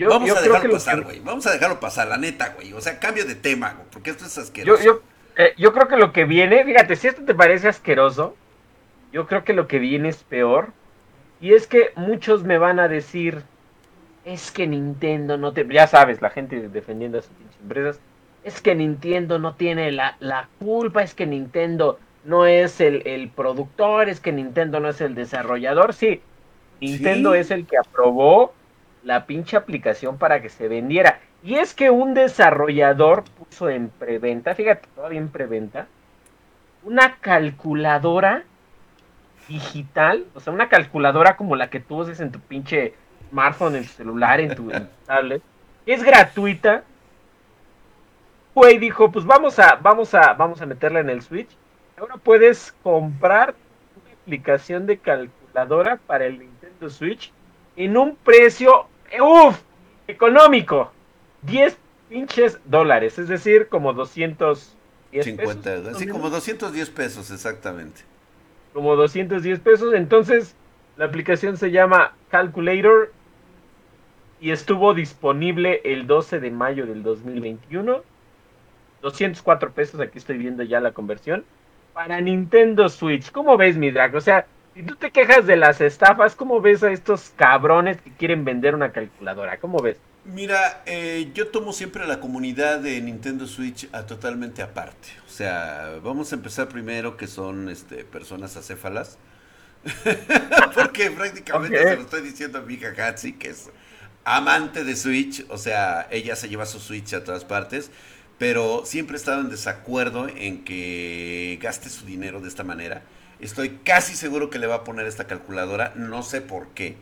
yo, 0.00 0.08
vamos 0.08 0.28
yo 0.28 0.34
a 0.34 0.38
creo 0.38 0.52
dejarlo 0.54 0.70
que 0.70 0.76
pasar, 0.76 0.98
que... 1.00 1.04
güey. 1.04 1.20
Vamos 1.20 1.46
a 1.46 1.52
dejarlo 1.52 1.78
pasar, 1.78 2.08
la 2.08 2.16
neta, 2.16 2.54
güey. 2.54 2.72
O 2.72 2.80
sea, 2.80 2.98
cambio 2.98 3.26
de 3.26 3.34
tema, 3.34 3.74
güey, 3.74 3.86
porque 3.92 4.08
esto 4.08 4.24
es 4.24 4.38
asqueroso. 4.38 4.82
Yo, 4.82 4.94
yo, 4.94 5.02
eh, 5.36 5.52
yo 5.58 5.74
creo 5.74 5.88
que 5.88 5.98
lo 5.98 6.14
que 6.14 6.24
viene, 6.24 6.64
fíjate, 6.64 6.96
si 6.96 7.08
esto 7.08 7.22
te 7.22 7.34
parece 7.34 7.68
asqueroso, 7.68 8.34
yo 9.12 9.26
creo 9.26 9.44
que 9.44 9.52
lo 9.52 9.68
que 9.68 9.78
viene 9.78 10.08
es 10.08 10.24
peor. 10.24 10.72
Y 11.38 11.52
es 11.52 11.66
que 11.66 11.92
muchos 11.96 12.44
me 12.44 12.56
van 12.56 12.80
a 12.80 12.88
decir, 12.88 13.42
es 14.24 14.50
que 14.50 14.66
Nintendo 14.66 15.36
no 15.36 15.52
te... 15.52 15.66
Ya 15.70 15.86
sabes, 15.86 16.22
la 16.22 16.30
gente 16.30 16.70
defendiendo 16.70 17.18
a 17.18 17.22
sus 17.22 17.32
empresas. 17.60 18.00
Es 18.42 18.62
que 18.62 18.74
Nintendo 18.74 19.38
no 19.38 19.54
tiene 19.54 19.92
la, 19.92 20.16
la 20.20 20.48
culpa, 20.60 21.02
es 21.02 21.12
que 21.12 21.26
Nintendo 21.26 21.98
no 22.24 22.46
es 22.46 22.80
el, 22.80 23.06
el, 23.06 23.28
productor, 23.28 24.08
es 24.08 24.18
que 24.18 24.32
Nintendo 24.32 24.80
no 24.80 24.88
es 24.88 25.02
el 25.02 25.14
desarrollador. 25.14 25.92
Sí, 25.92 26.22
Nintendo 26.80 27.34
sí. 27.34 27.40
es 27.40 27.50
el 27.50 27.66
que 27.66 27.76
aprobó 27.76 28.54
la 29.02 29.26
pinche 29.26 29.56
aplicación 29.56 30.18
para 30.18 30.42
que 30.42 30.48
se 30.48 30.68
vendiera. 30.68 31.20
Y 31.42 31.54
es 31.54 31.74
que 31.74 31.90
un 31.90 32.14
desarrollador 32.14 33.24
puso 33.38 33.68
en 33.68 33.88
preventa, 33.88 34.54
fíjate, 34.54 34.88
todavía 34.94 35.20
en 35.20 35.30
preventa, 35.30 35.86
una 36.82 37.16
calculadora 37.16 38.44
digital, 39.48 40.26
o 40.34 40.40
sea, 40.40 40.52
una 40.52 40.68
calculadora 40.68 41.36
como 41.36 41.56
la 41.56 41.70
que 41.70 41.80
tú 41.80 41.96
uses 41.96 42.20
en 42.20 42.30
tu 42.30 42.40
pinche 42.40 42.94
smartphone, 43.30 43.76
en 43.76 43.82
tu 43.84 43.90
celular, 43.90 44.40
en 44.40 44.54
tu, 44.54 44.70
en 44.70 44.86
tu 44.86 45.06
tablet, 45.06 45.42
que 45.84 45.94
es 45.94 46.02
gratuita. 46.02 46.84
Fue 48.52 48.74
y 48.74 48.78
dijo, 48.78 49.10
pues 49.10 49.24
vamos 49.24 49.58
a, 49.58 49.76
vamos 49.76 50.12
a, 50.14 50.34
vamos 50.34 50.60
a 50.60 50.66
meterla 50.66 51.00
en 51.00 51.08
el 51.10 51.22
Switch. 51.22 51.48
Ahora 51.96 52.16
puedes 52.16 52.72
comprar 52.82 53.54
una 53.94 54.12
aplicación 54.12 54.86
de 54.86 54.98
calculadora 54.98 55.96
para 55.96 56.26
el 56.26 56.38
Nintendo 56.38 56.90
Switch 56.90 57.32
en 57.76 57.96
un 57.96 58.16
precio, 58.16 58.86
uff, 59.20 59.60
económico. 60.06 60.92
10 61.42 61.76
pinches 62.08 62.58
dólares, 62.64 63.18
es 63.18 63.28
decir, 63.28 63.68
como 63.68 63.92
210 63.92 65.24
50, 65.24 65.62
pesos. 65.62 65.86
Así 65.88 66.06
como 66.06 66.28
210 66.28 66.90
pesos, 66.90 67.30
exactamente. 67.30 68.02
Como 68.72 68.96
210 68.96 69.60
pesos, 69.60 69.94
entonces 69.94 70.54
la 70.96 71.06
aplicación 71.06 71.56
se 71.56 71.70
llama 71.70 72.14
Calculator 72.28 73.12
y 74.40 74.50
estuvo 74.50 74.94
disponible 74.94 75.80
el 75.84 76.06
12 76.06 76.40
de 76.40 76.50
mayo 76.50 76.86
del 76.86 77.02
2021. 77.02 78.02
204 79.02 79.72
pesos, 79.72 80.00
aquí 80.00 80.18
estoy 80.18 80.38
viendo 80.38 80.62
ya 80.62 80.80
la 80.80 80.92
conversión. 80.92 81.44
Para 81.94 82.20
Nintendo 82.20 82.88
Switch, 82.88 83.30
¿cómo 83.32 83.56
ves 83.56 83.76
mi 83.76 83.90
drag? 83.90 84.14
O 84.14 84.20
sea, 84.20 84.46
si 84.80 84.86
tú 84.86 84.96
te 84.96 85.10
quejas 85.10 85.46
de 85.46 85.58
las 85.58 85.82
estafas, 85.82 86.34
¿cómo 86.34 86.62
ves 86.62 86.82
a 86.82 86.90
estos 86.90 87.32
cabrones 87.36 88.00
que 88.00 88.10
quieren 88.12 88.46
vender 88.46 88.74
una 88.74 88.92
calculadora? 88.92 89.58
¿Cómo 89.58 89.82
ves? 89.82 89.98
Mira, 90.24 90.82
eh, 90.86 91.30
yo 91.34 91.48
tomo 91.48 91.74
siempre 91.74 92.06
la 92.06 92.18
comunidad 92.18 92.78
de 92.78 92.98
Nintendo 93.02 93.46
Switch 93.46 93.90
a 93.92 94.06
totalmente 94.06 94.62
aparte. 94.62 95.08
O 95.26 95.28
sea, 95.28 95.98
vamos 96.02 96.32
a 96.32 96.36
empezar 96.36 96.68
primero 96.68 97.18
que 97.18 97.26
son 97.26 97.68
este, 97.68 98.04
personas 98.04 98.56
acéfalas. 98.56 99.18
Porque 100.74 101.10
prácticamente 101.10 101.76
se 101.76 101.96
lo 101.96 102.02
estoy 102.02 102.22
diciendo 102.22 102.58
a 102.58 102.62
mi 102.62 102.74
hija 102.74 102.94
Katsi, 102.94 103.34
que 103.34 103.50
es 103.50 103.68
amante 104.24 104.82
de 104.82 104.96
Switch. 104.96 105.44
O 105.50 105.58
sea, 105.58 106.08
ella 106.10 106.36
se 106.36 106.48
lleva 106.48 106.64
su 106.64 106.80
Switch 106.80 107.12
a 107.12 107.22
todas 107.22 107.44
partes. 107.44 107.90
Pero 108.38 108.86
siempre 108.86 109.16
he 109.16 109.18
estado 109.18 109.42
en 109.42 109.50
desacuerdo 109.50 110.26
en 110.34 110.64
que 110.64 111.58
gaste 111.60 111.90
su 111.90 112.06
dinero 112.06 112.40
de 112.40 112.48
esta 112.48 112.64
manera. 112.64 113.02
Estoy 113.40 113.80
casi 113.84 114.14
seguro 114.14 114.50
que 114.50 114.58
le 114.58 114.66
va 114.66 114.76
a 114.76 114.84
poner 114.84 115.06
esta 115.06 115.26
calculadora. 115.26 115.92
No 115.96 116.22
sé 116.22 116.40
por 116.40 116.68
qué 116.68 116.96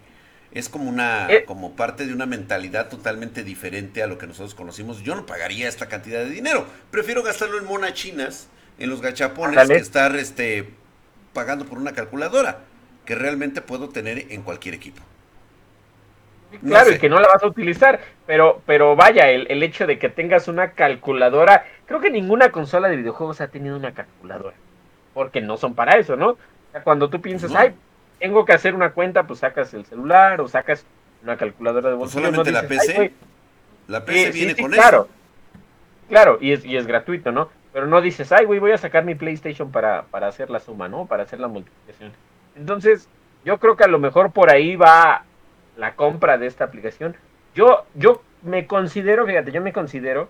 es 0.53 0.69
como 0.69 0.89
una 0.89 1.31
eh. 1.31 1.45
como 1.45 1.77
parte 1.77 2.07
de 2.07 2.15
una 2.15 2.27
mentalidad 2.27 2.89
totalmente 2.89 3.45
diferente 3.45 4.03
a 4.03 4.07
lo 4.07 4.19
que 4.19 4.27
nosotros 4.27 4.55
conocimos. 4.55 5.03
Yo 5.03 5.15
no 5.15 5.27
pagaría 5.27 5.69
esta 5.69 5.87
cantidad 5.87 6.21
de 6.21 6.31
dinero. 6.31 6.67
Prefiero 6.91 7.23
gastarlo 7.23 7.59
en 7.59 7.67
monachinas, 7.67 8.49
en 8.79 8.91
los 8.91 9.03
gachapones, 9.03 9.69
que 9.69 9.77
estar 9.77 10.17
este 10.17 10.71
pagando 11.35 11.67
por 11.67 11.79
una 11.79 11.93
calculadora 11.93 12.61
que 13.05 13.15
realmente 13.15 13.61
puedo 13.61 13.89
tener 13.89 14.27
en 14.31 14.43
cualquier 14.43 14.75
equipo. 14.75 15.03
claro, 16.63 16.93
y 16.93 16.99
que 16.99 17.09
no 17.09 17.21
la 17.21 17.29
vas 17.29 17.43
a 17.43 17.47
utilizar, 17.47 18.01
pero, 18.27 18.63
pero 18.67 18.97
vaya, 18.97 19.31
el, 19.31 19.47
el, 19.51 19.63
hecho 19.63 19.87
de 19.87 19.99
que 19.99 20.09
tengas 20.09 20.49
una 20.49 20.73
calculadora, 20.73 21.67
creo 21.87 22.01
que 22.01 22.11
ninguna 22.11 22.51
consola 22.51 22.89
de 22.89 22.97
videojuegos 22.97 23.41
ha 23.41 23.49
tenido 23.49 23.77
una 23.77 23.95
calculadora, 23.95 24.57
porque 25.19 25.41
no 25.41 25.57
son 25.57 25.75
para 25.75 25.99
eso, 25.99 26.15
¿no? 26.15 26.37
cuando 26.85 27.11
tú 27.11 27.21
piensas, 27.21 27.53
ay, 27.53 27.75
tengo 28.21 28.45
que 28.45 28.53
hacer 28.53 28.73
una 28.73 28.93
cuenta, 28.93 29.25
pues 29.25 29.41
sacas 29.41 29.75
el 29.75 29.85
celular 29.85 30.41
o 30.41 30.47
sacas 30.47 30.87
una 31.25 31.37
calculadora 31.37 31.91
de 31.91 31.97
pues 31.97 32.15
bolsillo. 32.15 32.27
solamente 32.27 32.53
la 32.53 32.69
PC. 32.69 33.13
la 33.89 34.05
PC 34.05 34.31
viene 34.31 34.55
con 34.55 34.71
claro, 34.71 35.09
eso. 35.09 35.09
Claro, 36.09 36.39
y 36.41 36.53
es, 36.53 36.65
y 36.65 36.77
es 36.77 36.87
gratuito, 36.87 37.33
¿no? 37.33 37.49
Pero 37.73 37.89
no 37.89 38.01
dices, 38.01 38.31
ay, 38.31 38.45
güey, 38.45 38.61
voy 38.61 38.71
a 38.71 38.79
sacar 38.79 39.05
mi 39.05 39.17
PlayStation 39.17 39.73
para, 39.73 40.05
para 40.05 40.29
hacer 40.29 40.51
la 40.51 40.61
suma, 40.61 40.89
¿no? 40.89 41.07
Para 41.07 41.25
hacer 41.25 41.41
la 41.41 41.49
multiplicación. 41.49 42.13
Entonces, 42.55 43.09
yo 43.45 43.59
creo 43.59 43.77
que 43.77 43.83
a 43.83 43.89
lo 43.89 43.99
mejor 43.99 44.31
por 44.31 44.53
ahí 44.53 44.77
va 44.77 45.25
la 45.77 45.97
compra 45.97 46.39
de 46.39 46.47
esta 46.47 46.63
aplicación. 46.63 47.17
Yo, 47.57 47.87
yo 47.97 48.23
me 48.43 48.69
considero, 48.69 49.27
fíjate, 49.27 49.51
yo 49.51 49.63
me 49.63 49.73
considero 49.73 50.29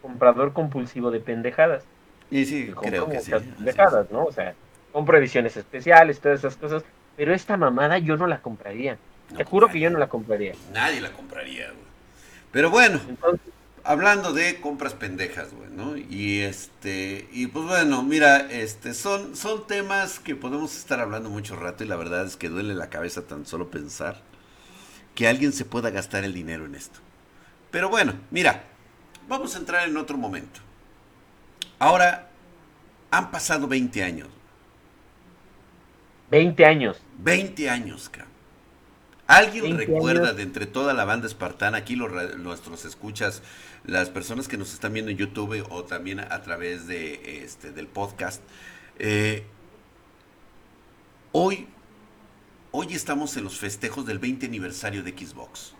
comprador 0.00 0.54
compulsivo 0.54 1.10
de 1.10 1.20
pendejadas. 1.20 1.84
Y 2.30 2.44
sí, 2.44 2.72
creo 2.80 3.08
que 3.08 3.20
sí. 3.20 3.32
Pendejadas, 3.32 4.10
¿no? 4.10 4.24
O 4.24 4.32
sea, 4.32 4.54
compro 4.92 5.18
ediciones 5.18 5.56
especiales, 5.56 6.20
todas 6.20 6.40
esas 6.40 6.56
cosas. 6.56 6.84
Pero 7.16 7.34
esta 7.34 7.56
mamada 7.56 7.98
yo 7.98 8.16
no 8.16 8.26
la 8.26 8.40
compraría. 8.40 8.96
Te 9.36 9.44
juro 9.44 9.68
que 9.68 9.80
yo 9.80 9.90
no 9.90 9.98
la 9.98 10.08
compraría. 10.08 10.54
Nadie 10.72 11.00
la 11.00 11.12
compraría, 11.12 11.66
güey. 11.66 11.90
Pero 12.52 12.70
bueno, 12.70 13.00
hablando 13.84 14.32
de 14.32 14.60
compras 14.60 14.94
pendejas, 14.94 15.52
güey, 15.52 15.70
¿no? 15.70 15.96
Y 15.96 16.40
este, 16.40 17.28
y 17.32 17.46
pues 17.46 17.66
bueno, 17.66 18.02
mira, 18.02 18.38
este, 18.50 18.94
son, 18.94 19.36
son 19.36 19.66
temas 19.66 20.18
que 20.18 20.34
podemos 20.34 20.76
estar 20.76 21.00
hablando 21.00 21.30
mucho 21.30 21.56
rato 21.56 21.84
y 21.84 21.86
la 21.86 21.96
verdad 21.96 22.26
es 22.26 22.36
que 22.36 22.48
duele 22.48 22.74
la 22.74 22.90
cabeza 22.90 23.22
tan 23.22 23.46
solo 23.46 23.70
pensar 23.70 24.20
que 25.14 25.28
alguien 25.28 25.52
se 25.52 25.64
pueda 25.64 25.90
gastar 25.90 26.24
el 26.24 26.34
dinero 26.34 26.64
en 26.64 26.74
esto. 26.74 26.98
Pero 27.70 27.88
bueno, 27.88 28.14
mira, 28.30 28.64
vamos 29.28 29.54
a 29.54 29.58
entrar 29.58 29.88
en 29.88 29.96
otro 29.96 30.16
momento. 30.16 30.60
Ahora, 31.80 32.28
han 33.10 33.30
pasado 33.30 33.66
20 33.66 34.04
años. 34.04 34.28
20 36.30 36.64
años. 36.64 37.02
20 37.18 37.68
años, 37.70 38.08
cabrón. 38.08 38.30
¿Alguien 39.26 39.78
recuerda 39.78 40.32
de 40.32 40.42
entre 40.42 40.66
toda 40.66 40.92
la 40.92 41.04
banda 41.04 41.26
espartana, 41.26 41.78
aquí 41.78 41.94
los, 41.96 42.36
nuestros 42.38 42.84
escuchas, 42.84 43.42
las 43.84 44.10
personas 44.10 44.46
que 44.46 44.56
nos 44.56 44.74
están 44.74 44.92
viendo 44.92 45.10
en 45.10 45.16
YouTube 45.16 45.64
o 45.70 45.84
también 45.84 46.20
a, 46.20 46.42
través 46.42 46.86
de 46.86 47.44
este 47.44 47.70
del 47.70 47.86
podcast? 47.86 48.42
Eh, 48.98 49.44
hoy, 51.32 51.68
hoy 52.72 52.92
estamos 52.92 53.36
en 53.36 53.44
los 53.44 53.58
festejos 53.58 54.04
del 54.04 54.18
20 54.18 54.46
aniversario 54.46 55.02
de 55.02 55.12
Xbox. 55.12 55.74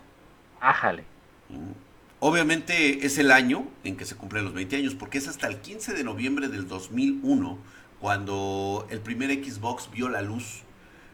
Ájale. 0.61 1.03
Mm. 1.49 1.90
Obviamente 2.23 3.03
es 3.03 3.17
el 3.17 3.31
año 3.31 3.67
en 3.83 3.97
que 3.97 4.05
se 4.05 4.15
cumplen 4.15 4.45
los 4.45 4.53
20 4.53 4.75
años, 4.75 4.93
porque 4.93 5.17
es 5.17 5.27
hasta 5.27 5.47
el 5.47 5.57
15 5.57 5.93
de 5.93 6.03
noviembre 6.03 6.49
del 6.49 6.67
2001 6.67 7.57
cuando 7.99 8.85
el 8.91 8.99
primer 8.99 9.31
Xbox 9.43 9.89
vio 9.89 10.07
la 10.07 10.21
luz. 10.21 10.61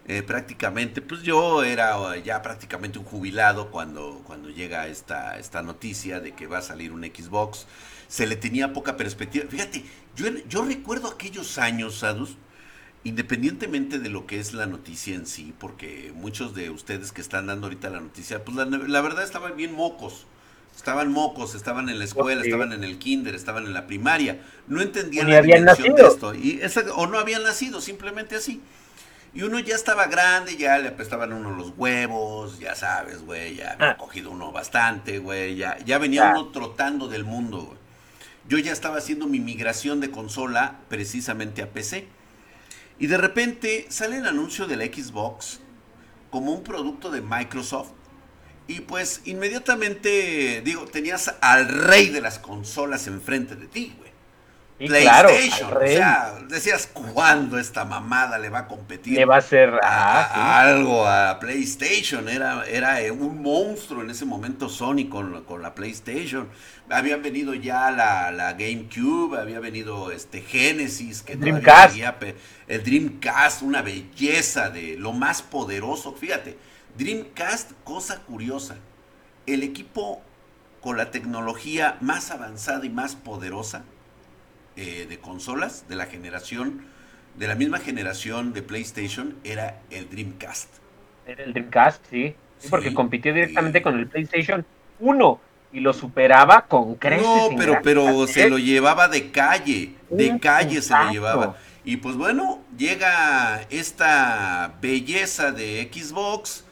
Eh, 0.05 0.21
prácticamente, 0.21 1.01
pues 1.01 1.23
yo 1.23 1.63
era 1.63 2.17
ya 2.17 2.41
prácticamente 2.41 2.99
un 2.99 3.05
jubilado 3.05 3.71
cuando, 3.71 4.21
cuando 4.25 4.49
llega 4.49 4.87
esta, 4.87 5.39
esta 5.39 5.61
noticia 5.61 6.19
de 6.19 6.33
que 6.33 6.45
va 6.45 6.57
a 6.57 6.61
salir 6.61 6.91
un 6.91 7.05
Xbox. 7.05 7.67
Se 8.09 8.27
le 8.27 8.35
tenía 8.35 8.73
poca 8.73 8.97
perspectiva. 8.97 9.45
Fíjate, 9.47 9.85
yo, 10.13 10.27
yo 10.49 10.65
recuerdo 10.65 11.07
aquellos 11.07 11.57
años, 11.57 11.99
Sadus, 11.99 12.35
independientemente 13.05 13.99
de 13.99 14.09
lo 14.09 14.27
que 14.27 14.41
es 14.41 14.51
la 14.51 14.65
noticia 14.65 15.15
en 15.15 15.25
sí, 15.25 15.53
porque 15.57 16.11
muchos 16.13 16.53
de 16.53 16.69
ustedes 16.69 17.13
que 17.13 17.21
están 17.21 17.47
dando 17.47 17.67
ahorita 17.67 17.89
la 17.89 18.01
noticia, 18.01 18.43
pues 18.43 18.57
la, 18.57 18.65
la 18.65 18.99
verdad 18.99 19.23
estaban 19.23 19.55
bien 19.55 19.73
mocos. 19.73 20.27
Estaban 20.77 21.11
mocos, 21.11 21.55
estaban 21.55 21.89
en 21.89 21.97
la 21.97 22.05
escuela, 22.05 22.43
estaban 22.43 22.71
en 22.71 22.83
el 22.83 22.99
kinder, 22.99 23.33
estaban 23.33 23.65
en 23.65 23.73
la 23.73 23.87
primaria. 23.87 24.39
No 24.67 24.79
entendían 24.79 25.29
la 25.29 25.41
dimensión 25.41 25.95
de 25.95 26.03
esto. 26.03 26.35
Y 26.35 26.61
o 26.95 27.07
no 27.07 27.17
habían 27.17 27.41
nacido, 27.41 27.81
simplemente 27.81 28.35
así. 28.35 28.61
Y 29.33 29.41
uno 29.41 29.59
ya 29.59 29.75
estaba 29.75 30.05
grande, 30.05 30.55
ya 30.55 30.77
le 30.77 30.89
apestaban 30.89 31.33
uno 31.33 31.49
los 31.51 31.73
huevos, 31.75 32.59
ya 32.59 32.75
sabes, 32.75 33.23
güey, 33.23 33.55
ya 33.55 33.73
había 33.73 33.91
ah. 33.91 33.97
cogido 33.97 34.29
uno 34.29 34.51
bastante, 34.51 35.17
güey, 35.17 35.55
ya, 35.55 35.77
ya 35.79 35.97
venía 35.97 36.29
uno 36.29 36.49
trotando 36.49 37.07
del 37.07 37.25
mundo, 37.25 37.63
güey. 37.63 37.77
Yo 38.47 38.59
ya 38.59 38.71
estaba 38.71 38.97
haciendo 38.97 39.25
mi 39.25 39.39
migración 39.39 39.99
de 39.99 40.11
consola 40.11 40.79
precisamente 40.89 41.63
a 41.63 41.71
PC. 41.71 42.07
Y 42.99 43.07
de 43.07 43.17
repente 43.17 43.87
sale 43.89 44.17
el 44.17 44.27
anuncio 44.27 44.67
de 44.67 44.77
la 44.77 44.85
Xbox 44.85 45.59
como 46.29 46.53
un 46.53 46.63
producto 46.63 47.09
de 47.09 47.21
Microsoft 47.21 47.91
y 48.67 48.81
pues 48.81 49.21
inmediatamente, 49.25 50.61
digo, 50.63 50.85
tenías 50.85 51.33
al 51.41 51.67
rey 51.67 52.09
de 52.09 52.21
las 52.21 52.39
consolas 52.39 53.07
enfrente 53.07 53.55
de 53.55 53.67
ti, 53.67 53.93
güey. 53.97 54.07
PlayStation, 54.77 55.75
o 55.75 55.87
sea, 55.87 56.35
decías, 56.49 56.87
¿cuándo 56.93 57.57
esta 57.57 57.83
mamada 57.83 58.37
le 58.37 58.49
va 58.49 58.59
a 58.59 58.67
competir? 58.67 59.13
Le 59.13 59.25
va 59.25 59.35
a 59.35 59.39
hacer 59.39 59.73
algo 59.81 61.07
a 61.07 61.39
PlayStation. 61.39 62.29
Era, 62.29 62.63
era 62.67 63.11
un 63.11 63.41
monstruo 63.41 64.03
en 64.03 64.11
ese 64.11 64.25
momento 64.25 64.69
Sony 64.69 65.09
con, 65.09 65.43
con 65.45 65.63
la 65.63 65.73
PlayStation. 65.73 66.47
Habían 66.91 67.23
venido 67.23 67.55
ya 67.55 67.89
la, 67.89 68.31
la, 68.31 68.53
GameCube, 68.53 69.39
había 69.39 69.59
venido 69.59 70.11
este 70.11 70.41
Genesis, 70.41 71.23
que 71.23 71.35
Dreamcast. 71.35 71.97
el 72.67 72.83
Dreamcast, 72.83 73.63
una 73.63 73.81
belleza 73.81 74.69
de 74.69 74.95
lo 74.95 75.11
más 75.11 75.41
poderoso. 75.41 76.13
Fíjate, 76.13 76.55
Dreamcast, 76.97 77.71
cosa 77.83 78.21
curiosa, 78.23 78.75
el 79.45 79.61
equipo 79.61 80.21
con 80.81 80.97
la 80.97 81.11
tecnología 81.11 81.97
más 82.01 82.31
avanzada 82.31 82.85
y 82.85 82.89
más 82.89 83.15
poderosa 83.15 83.83
eh, 84.75 85.05
de 85.07 85.19
consolas 85.19 85.87
de 85.87 85.95
la 85.95 86.07
generación, 86.07 86.85
de 87.35 87.47
la 87.47 87.55
misma 87.55 87.77
generación 87.79 88.53
de 88.53 88.63
PlayStation, 88.63 89.35
era 89.43 89.79
el 89.91 90.09
Dreamcast. 90.09 90.69
Era 91.27 91.43
el 91.43 91.53
Dreamcast, 91.53 92.03
sí. 92.09 92.35
porque 92.69 92.93
compitió 92.93 93.33
directamente 93.33 93.81
con 93.81 93.99
el 93.99 94.07
PlayStation 94.07 94.65
1 94.99 95.39
y 95.73 95.81
lo 95.81 95.93
superaba 95.93 96.65
con 96.67 96.95
creces. 96.95 97.27
No, 97.27 97.49
pero, 97.57 97.79
pero 97.83 98.25
se 98.25 98.49
lo 98.49 98.57
llevaba 98.57 99.07
de 99.07 99.29
calle, 99.29 99.93
de 100.09 100.39
calle 100.39 100.81
se 100.81 100.93
lo 100.93 101.11
llevaba. 101.11 101.57
Y 101.83 101.97
pues 101.97 102.15
bueno, 102.15 102.59
llega 102.77 103.61
esta 103.69 104.77
belleza 104.81 105.51
de 105.51 105.89
Xbox 105.91 106.66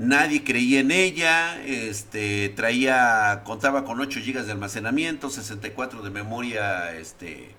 nadie 0.00 0.42
creía 0.42 0.80
en 0.80 0.90
ella, 0.90 1.62
este, 1.64 2.48
traía, 2.50 3.42
contaba 3.44 3.84
con 3.84 4.00
8 4.00 4.20
GB 4.24 4.44
de 4.44 4.52
almacenamiento, 4.52 5.28
64 5.28 6.02
de 6.02 6.10
memoria, 6.10 6.92
este, 6.94 7.54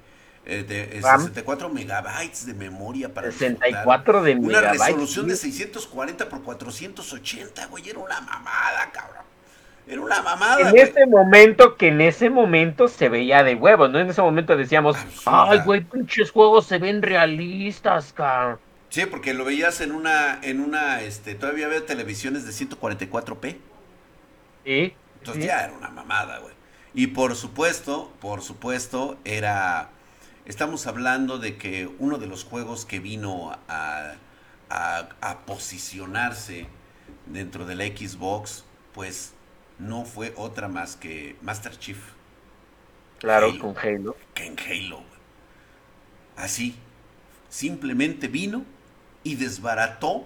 eh, 0.45 0.63
de, 0.63 1.01
64 1.01 1.67
eh, 1.67 1.71
megabytes 1.71 2.47
de 2.47 2.55
memoria 2.55 3.13
para 3.13 3.31
64 3.31 4.23
de 4.23 4.35
Una 4.35 4.61
resolución 4.61 5.27
de 5.27 5.35
640 5.35 6.27
por 6.27 6.41
480, 6.41 7.67
güey, 7.67 7.89
era 7.89 7.99
una 7.99 8.19
mamada, 8.21 8.89
cabrón. 8.91 9.21
Era 9.87 10.01
una 10.01 10.21
mamada. 10.21 10.69
En 10.69 10.77
ese 10.77 11.05
momento, 11.05 11.75
que 11.75 11.89
en 11.89 12.01
ese 12.01 12.29
momento 12.29 12.87
se 12.87 13.09
veía 13.09 13.43
de 13.43 13.55
huevos, 13.55 13.89
¿no? 13.91 13.99
En 13.99 14.09
ese 14.09 14.21
momento 14.21 14.55
decíamos, 14.55 14.95
ay, 15.25 15.59
güey, 15.65 15.81
pinches 15.81 16.31
juegos 16.31 16.65
se 16.65 16.79
ven 16.79 17.01
realistas, 17.01 18.13
cabrón. 18.13 18.59
Sí, 18.91 19.07
porque 19.07 19.33
lo 19.33 19.43
veías 19.45 19.81
en 19.81 19.91
una, 19.91 20.39
en 20.43 20.59
una, 20.61 21.01
este, 21.01 21.33
todavía 21.35 21.65
había 21.65 21.85
televisiones 21.87 22.45
de 22.45 22.51
144p. 22.53 23.57
Sí. 24.63 24.97
Entonces 25.19 25.45
ya 25.45 25.63
era 25.63 25.73
una 25.73 25.89
mamada, 25.89 26.39
güey. 26.39 26.55
Y 26.93 27.07
por 27.07 27.35
supuesto, 27.35 28.13
por 28.19 28.41
supuesto, 28.41 29.17
era, 29.23 29.91
estamos 30.45 30.87
hablando 30.87 31.37
de 31.39 31.57
que 31.57 31.89
uno 31.99 32.17
de 32.17 32.27
los 32.27 32.43
juegos 32.43 32.85
que 32.85 32.99
vino 32.99 33.51
a, 33.67 34.15
a, 34.69 35.09
a 35.21 35.45
posicionarse 35.45 36.67
dentro 37.25 37.65
de 37.65 37.75
la 37.75 37.85
Xbox, 37.85 38.65
pues 38.93 39.33
no 39.79 40.05
fue 40.05 40.33
otra 40.37 40.67
más 40.67 40.95
que 40.97 41.37
Master 41.41 41.77
Chief. 41.77 41.99
Claro, 43.19 43.57
con 43.57 43.77
Halo. 43.77 44.17
Que 44.33 44.45
en 44.45 44.57
Halo. 44.59 45.05
Así, 46.35 46.75
simplemente 47.49 48.27
vino 48.27 48.65
y 49.23 49.35
desbarató 49.35 50.25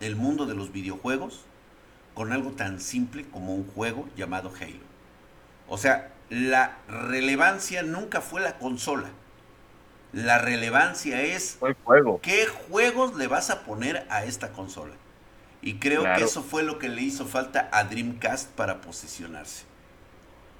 el 0.00 0.16
mundo 0.16 0.46
de 0.46 0.54
los 0.54 0.72
videojuegos 0.72 1.44
con 2.14 2.32
algo 2.32 2.50
tan 2.50 2.80
simple 2.80 3.24
como 3.26 3.54
un 3.54 3.66
juego 3.66 4.08
llamado 4.16 4.52
Halo. 4.60 4.90
O 5.68 5.78
sea, 5.78 6.12
la 6.28 6.78
relevancia 6.88 7.82
nunca 7.82 8.20
fue 8.20 8.40
la 8.40 8.58
consola. 8.58 9.08
La 10.12 10.38
relevancia 10.38 11.22
es 11.22 11.58
juego. 11.84 12.20
qué 12.20 12.46
juegos 12.46 13.14
le 13.16 13.28
vas 13.28 13.50
a 13.50 13.62
poner 13.62 14.06
a 14.10 14.24
esta 14.24 14.50
consola. 14.52 14.94
Y 15.62 15.74
creo 15.74 16.02
que 16.02 16.24
eso 16.24 16.42
fue 16.42 16.62
lo 16.62 16.78
que 16.78 16.88
le 16.88 17.02
hizo 17.02 17.26
falta 17.26 17.68
a 17.72 17.84
Dreamcast 17.84 18.50
para 18.50 18.80
posicionarse. 18.80 19.64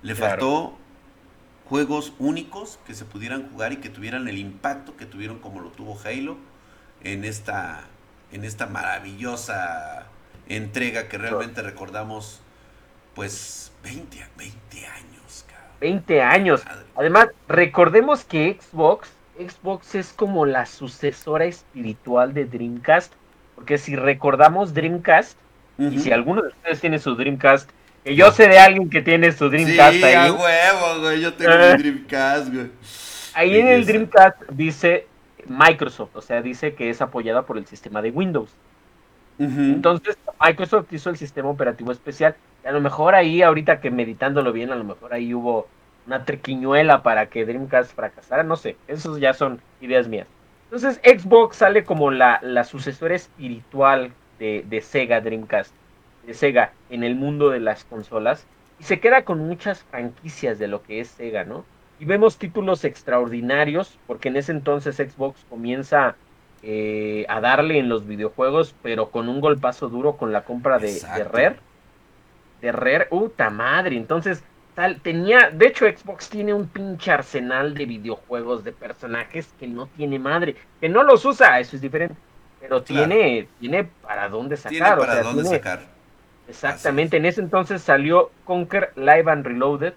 Le 0.02 0.14
faltó 0.14 0.76
juegos 1.68 2.12
únicos 2.18 2.78
que 2.86 2.94
se 2.94 3.04
pudieran 3.04 3.50
jugar 3.50 3.72
y 3.72 3.78
que 3.78 3.88
tuvieran 3.88 4.28
el 4.28 4.38
impacto 4.38 4.96
que 4.96 5.06
tuvieron 5.06 5.38
como 5.38 5.60
lo 5.60 5.70
tuvo 5.70 5.98
Halo 6.04 6.36
en 7.02 7.25
esta, 7.25 7.85
en 8.33 8.45
esta 8.45 8.66
maravillosa 8.66 10.07
entrega 10.49 11.09
que 11.09 11.19
realmente 11.19 11.62
recordamos 11.62 12.40
pues 13.14 13.73
20, 13.83 14.26
20 14.37 14.87
años. 14.87 15.47
20 15.80 16.23
años. 16.23 16.62
Además, 16.95 17.28
recordemos 17.49 18.25
que 18.25 18.59
Xbox, 18.61 19.09
Xbox 19.38 19.95
es 19.95 20.12
como 20.12 20.45
la 20.45 20.66
sucesora 20.66 21.47
espiritual 21.47 22.35
de 22.35 22.45
Dreamcast 22.45 23.14
porque 23.61 23.76
si 23.76 23.95
recordamos 23.95 24.73
Dreamcast, 24.73 25.37
y 25.78 25.99
si 25.99 26.11
alguno 26.12 26.40
de 26.40 26.49
ustedes 26.49 26.80
tiene 26.80 26.99
su 26.99 27.14
Dreamcast, 27.14 27.69
que 28.02 28.16
yo 28.16 28.33
sé 28.33 28.49
de 28.49 28.59
alguien 28.59 28.88
que 28.88 29.02
tiene 29.02 29.33
su 29.33 29.50
Dreamcast 29.50 29.97
sí, 29.97 30.02
ahí. 30.02 30.30
huevo, 30.30 31.00
güey, 31.00 31.21
yo 31.21 31.35
tengo 31.35 31.59
mi 31.59 31.64
eh. 31.64 31.76
Dreamcast, 31.76 32.54
güey. 32.54 32.71
Ahí 33.35 33.59
en 33.59 33.69
el 33.69 33.85
Dreamcast 33.85 34.45
dice 34.52 35.07
Microsoft, 35.50 36.14
o 36.14 36.23
sea, 36.23 36.42
dice 36.42 36.75
que 36.75 36.90
es 36.90 37.02
apoyada 37.02 37.42
por 37.42 37.59
el 37.59 37.66
sistema 37.66 38.00
de 38.00 38.12
Windows. 38.12 38.54
Entonces, 39.38 40.19
Microsoft 40.40 40.92
hizo 40.92 41.11
el 41.11 41.16
sistema 41.16 41.49
operativo 41.49 41.90
especial. 41.90 42.37
Y 42.62 42.69
a 42.69 42.73
lo 42.73 42.80
mejor 42.80 43.14
ahí, 43.14 43.42
ahorita 43.42 43.80
que 43.80 43.90
meditándolo 43.90 44.52
bien, 44.52 44.71
a 44.71 44.76
lo 44.76 44.85
mejor 44.85 45.14
ahí 45.14 45.35
hubo 45.35 45.66
una 46.07 46.25
triquiñuela 46.25 47.02
para 47.02 47.26
que 47.26 47.47
Dreamcast 47.47 47.97
fracasara. 47.97 48.45
No 48.45 48.57
sé, 48.57 48.76
esos 48.87 49.19
ya 49.19 49.33
son 49.33 49.61
ideas 49.80 50.09
mías. 50.09 50.28
Entonces 50.64 51.00
Xbox 51.02 51.57
sale 51.57 51.85
como 51.85 52.12
la, 52.12 52.38
la 52.42 52.62
sucesora 52.62 53.16
espiritual 53.16 54.12
de, 54.38 54.64
de, 54.69 54.80
Sega 54.83 55.21
Dreamcast, 55.21 55.75
de 56.26 56.35
Sega 56.35 56.73
en 56.90 57.02
el 57.02 57.16
mundo 57.16 57.50
de 57.50 57.59
las 57.59 57.85
consolas, 57.85 58.47
y 58.78 58.85
se 58.85 59.00
queda 59.00 59.25
con 59.25 59.40
muchas 59.40 59.83
franquicias 59.83 60.61
de 60.61 60.69
lo 60.69 60.83
que 60.83 61.00
es 61.00 61.09
Sega, 61.09 61.45
¿no? 61.45 61.64
Y 62.00 62.07
vemos 62.07 62.38
títulos 62.38 62.85
extraordinarios, 62.85 63.99
porque 64.07 64.28
en 64.28 64.37
ese 64.37 64.52
entonces 64.52 64.97
Xbox 64.97 65.45
comienza 65.49 66.16
eh, 66.62 67.26
a 67.28 67.40
darle 67.40 67.78
en 67.78 67.88
los 67.88 68.07
videojuegos, 68.07 68.75
pero 68.83 69.11
con 69.11 69.28
un 69.28 69.40
golpazo 69.40 69.88
duro 69.88 70.16
con 70.16 70.33
la 70.33 70.42
compra 70.45 70.78
de, 70.78 70.95
de 70.95 71.25
Rare. 71.25 71.57
De 72.61 72.73
Rare, 72.73 73.07
puta 73.07 73.50
madre, 73.50 73.97
entonces 73.97 74.42
tenía, 75.02 75.50
de 75.50 75.66
hecho 75.66 75.87
Xbox 75.87 76.28
tiene 76.28 76.54
un 76.54 76.66
pinche 76.66 77.11
arsenal 77.11 77.75
de 77.75 77.87
videojuegos 77.87 78.64
de 78.64 78.73
personajes 78.73 79.52
que 79.59 79.66
no 79.66 79.87
tiene 79.87 80.19
madre, 80.19 80.57
que 80.80 80.88
no 80.88 81.02
los 81.02 81.25
usa, 81.25 81.61
eso 81.61 81.76
es 81.76 81.83
diferente, 81.83 82.16
pero 82.61 82.83
tiene, 82.83 83.49
tiene 83.59 83.85
para 83.85 84.28
dónde 84.28 84.57
sacar. 84.57 84.71
Tiene 84.71 84.97
para 84.97 85.23
dónde 85.23 85.45
sacar. 85.45 85.80
Exactamente, 86.49 87.19
en 87.19 87.26
ese 87.26 87.40
entonces 87.40 87.83
salió 87.83 88.30
Conquer 88.45 88.92
Live 88.97 89.30
and 89.30 89.47
Reloaded, 89.47 89.92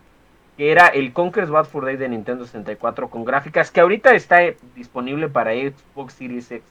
que 0.57 0.71
era 0.71 0.87
el 0.87 1.13
Conquer's 1.13 1.49
Bad 1.49 1.65
for 1.65 1.85
Day 1.85 1.97
de 1.97 2.09
Nintendo 2.09 2.45
64 2.45 3.09
con 3.09 3.25
gráficas, 3.25 3.71
que 3.71 3.81
ahorita 3.81 4.13
está 4.13 4.39
disponible 4.75 5.29
para 5.29 5.53
Xbox 5.53 6.13
Series 6.13 6.51
X. 6.51 6.65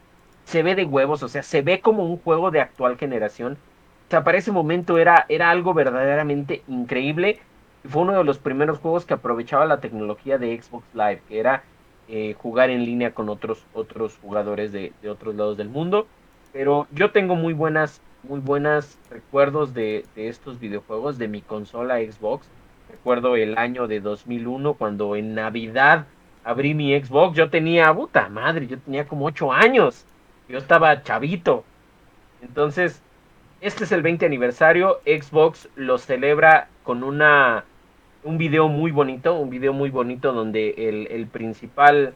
Se 0.45 0.63
ve 0.63 0.75
de 0.75 0.85
huevos, 0.85 1.23
o 1.23 1.29
sea, 1.29 1.43
se 1.43 1.63
ve 1.63 1.81
como 1.81 2.05
un 2.05 2.19
juego 2.19 2.51
de 2.51 2.61
actual 2.61 2.97
generación. 2.97 3.59
O 4.09 4.11
sea, 4.11 4.25
para 4.25 4.39
ese 4.39 4.53
momento 4.53 4.99
era, 4.99 5.27
era 5.29 5.51
algo 5.51 5.75
verdaderamente 5.75 6.63
increíble 6.69 7.41
fue 7.89 8.03
uno 8.03 8.17
de 8.17 8.25
los 8.25 8.39
primeros 8.39 8.79
juegos 8.79 9.05
que 9.05 9.15
aprovechaba 9.15 9.67
la 9.67 9.81
tecnología 9.81 10.39
de 10.39 10.61
Xbox 10.61 10.85
Live, 10.95 11.23
que 11.29 11.41
era 11.41 11.65
eh, 12.09 12.35
jugar 12.39 12.71
en 12.71 12.85
línea 12.85 13.13
con 13.13 13.29
otros, 13.29 13.65
otros 13.75 14.19
jugadores 14.23 14.73
de, 14.73 14.93
otros 15.09 15.35
lados 15.35 15.57
del 15.57 15.69
mundo. 15.69 16.07
Pero 16.53 16.87
yo 16.93 17.11
tengo 17.11 17.35
muy 17.35 17.55
buenas, 17.55 18.01
muy 18.23 18.41
buenas 18.41 18.99
recuerdos 19.11 19.75
de, 19.75 20.05
estos 20.15 20.61
videojuegos 20.61 21.19
de 21.19 21.29
mi 21.29 21.43
consola 21.43 21.99
Xbox. 21.99 22.47
Recuerdo 22.93 23.35
el 23.37 23.59
año 23.59 23.89
de 23.89 24.01
2001 24.01 24.75
cuando 24.75 25.17
en 25.17 25.35
Navidad 25.35 26.07
abrí 26.45 26.75
mi 26.75 26.97
Xbox. 27.01 27.37
Yo 27.37 27.51
tenía, 27.51 27.93
puta 27.93 28.29
madre, 28.29 28.67
yo 28.69 28.79
tenía 28.79 29.09
como 29.09 29.27
8 29.27 29.53
años. 29.53 30.05
Yo 30.49 30.59
estaba 30.59 31.03
chavito. 31.03 31.65
Entonces, 32.43 33.03
este 33.61 33.85
es 33.85 33.93
el 33.93 34.03
20 34.03 34.27
aniversario. 34.27 35.01
Xbox 35.05 35.69
lo 35.75 35.99
celebra 35.99 36.69
con 36.85 37.03
una 37.03 37.65
un 38.25 38.39
video 38.39 38.69
muy 38.69 38.93
bonito, 38.93 39.35
un 39.35 39.51
video 39.51 39.73
muy 39.73 39.91
bonito 39.91 40.33
donde 40.33 40.75
el, 40.79 41.27
principal 41.27 42.15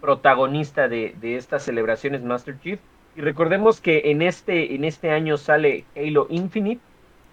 protagonista 0.00 0.88
de, 0.88 1.14
esta 1.22 1.58
celebración 1.58 2.14
es 2.14 2.22
Master 2.22 2.58
Chief. 2.62 2.80
Y 3.16 3.20
recordemos 3.22 3.80
que 3.80 4.10
en 4.12 4.22
este, 4.22 4.74
en 4.74 4.84
este 4.84 5.10
año 5.10 5.36
sale 5.36 5.84
Halo 5.96 6.26
Infinite. 6.30 6.80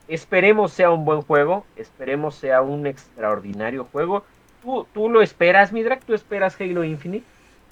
Esperemos 0.08 0.72
sea 0.72 0.92
un 0.92 1.06
buen 1.06 1.22
juego, 1.22 1.66
esperemos 1.76 2.36
sea 2.36 2.62
un 2.62 2.88
extraordinario 2.88 3.86
juego. 3.92 4.24
¿Tú, 4.62 4.88
tú 4.94 5.10
lo 5.10 5.22
esperas, 5.22 5.72
Midrak? 5.74 6.04
¿Tú 6.04 6.14
esperas 6.14 6.60
Halo 6.60 6.84
Infinite? 6.84 7.26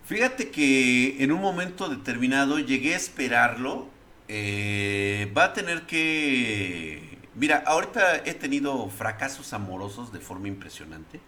Fíjate 0.06 0.52
que 0.52 1.24
en 1.24 1.32
un 1.32 1.42
momento 1.42 1.90
determinado 1.90 2.60
llegué 2.60 2.94
a 2.94 2.98
esperarlo. 2.98 3.88
Eh, 4.28 5.32
va 5.36 5.46
a 5.46 5.54
tener 5.54 5.84
que 5.84 7.16
Mira, 7.36 7.64
ahorita 7.66 8.22
he 8.26 8.34
tenido 8.34 8.88
fracasos 8.90 9.52
amorosos 9.52 10.14
de 10.14 10.20
forma 10.20 10.48
impresionante. 10.48 11.20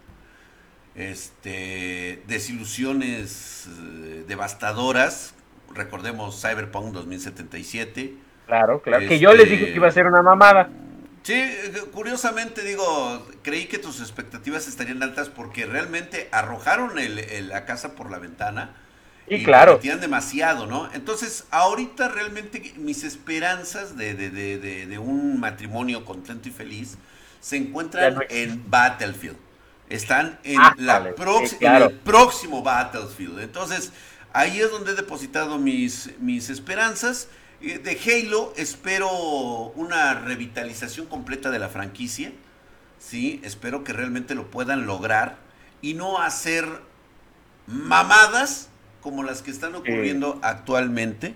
Este, 0.94 2.22
desilusiones 2.26 3.68
eh, 3.68 4.24
devastadoras. 4.26 5.34
Recordemos 5.74 6.40
Cyberpunk 6.40 6.94
2077. 6.94 8.14
Claro, 8.46 8.80
claro. 8.80 9.06
que 9.06 9.18
yo 9.18 9.34
les 9.34 9.50
dije 9.50 9.66
que 9.66 9.76
iba 9.76 9.88
a 9.88 9.92
ser 9.92 10.06
una 10.06 10.22
mamada. 10.22 10.70
Sí, 11.28 11.44
curiosamente 11.92 12.62
digo, 12.62 13.28
creí 13.42 13.66
que 13.66 13.76
tus 13.76 14.00
expectativas 14.00 14.66
estarían 14.66 15.02
altas 15.02 15.28
porque 15.28 15.66
realmente 15.66 16.26
arrojaron 16.32 16.92
la 16.96 17.66
casa 17.66 17.94
por 17.94 18.10
la 18.10 18.16
ventana 18.16 18.74
y, 19.26 19.44
claro. 19.44 19.78
tienen 19.78 20.00
demasiado, 20.00 20.64
¿no? 20.64 20.88
Entonces, 20.94 21.44
ahorita 21.50 22.08
realmente 22.08 22.72
mis 22.78 23.04
esperanzas 23.04 23.98
de, 23.98 24.14
de, 24.14 24.30
de, 24.30 24.86
de 24.86 24.98
un 24.98 25.38
matrimonio 25.38 26.06
contento 26.06 26.48
y 26.48 26.52
feliz 26.52 26.96
se 27.40 27.58
encuentran 27.58 28.20
en 28.30 28.64
Battlefield. 28.70 29.36
Están 29.90 30.38
en, 30.44 30.58
ah, 30.58 30.74
la 30.78 31.12
en 31.60 31.74
el 31.74 31.92
próximo 31.92 32.62
Battlefield. 32.62 33.40
Entonces, 33.40 33.92
ahí 34.32 34.60
es 34.60 34.70
donde 34.70 34.92
he 34.92 34.94
depositado 34.94 35.58
mis, 35.58 36.08
mis 36.20 36.48
esperanzas. 36.48 37.28
Eh, 37.60 37.78
de 37.78 37.98
Halo 37.98 38.52
espero 38.56 39.10
una 39.74 40.14
revitalización 40.14 41.06
completa 41.06 41.50
de 41.50 41.58
la 41.58 41.68
franquicia. 41.68 42.32
Sí, 42.98 43.40
espero 43.44 43.84
que 43.84 43.92
realmente 43.92 44.34
lo 44.34 44.50
puedan 44.50 44.86
lograr 44.86 45.36
y 45.82 45.94
no 45.94 46.20
hacer 46.20 46.66
mamadas 47.66 48.68
como 49.00 49.22
las 49.22 49.42
que 49.42 49.50
están 49.50 49.74
ocurriendo 49.74 50.38
actualmente 50.42 51.34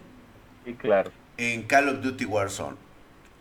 sí, 0.64 0.74
claro. 0.74 1.12
en 1.36 1.62
Call 1.62 1.88
of 1.88 2.02
Duty 2.02 2.24
Warzone. 2.24 2.76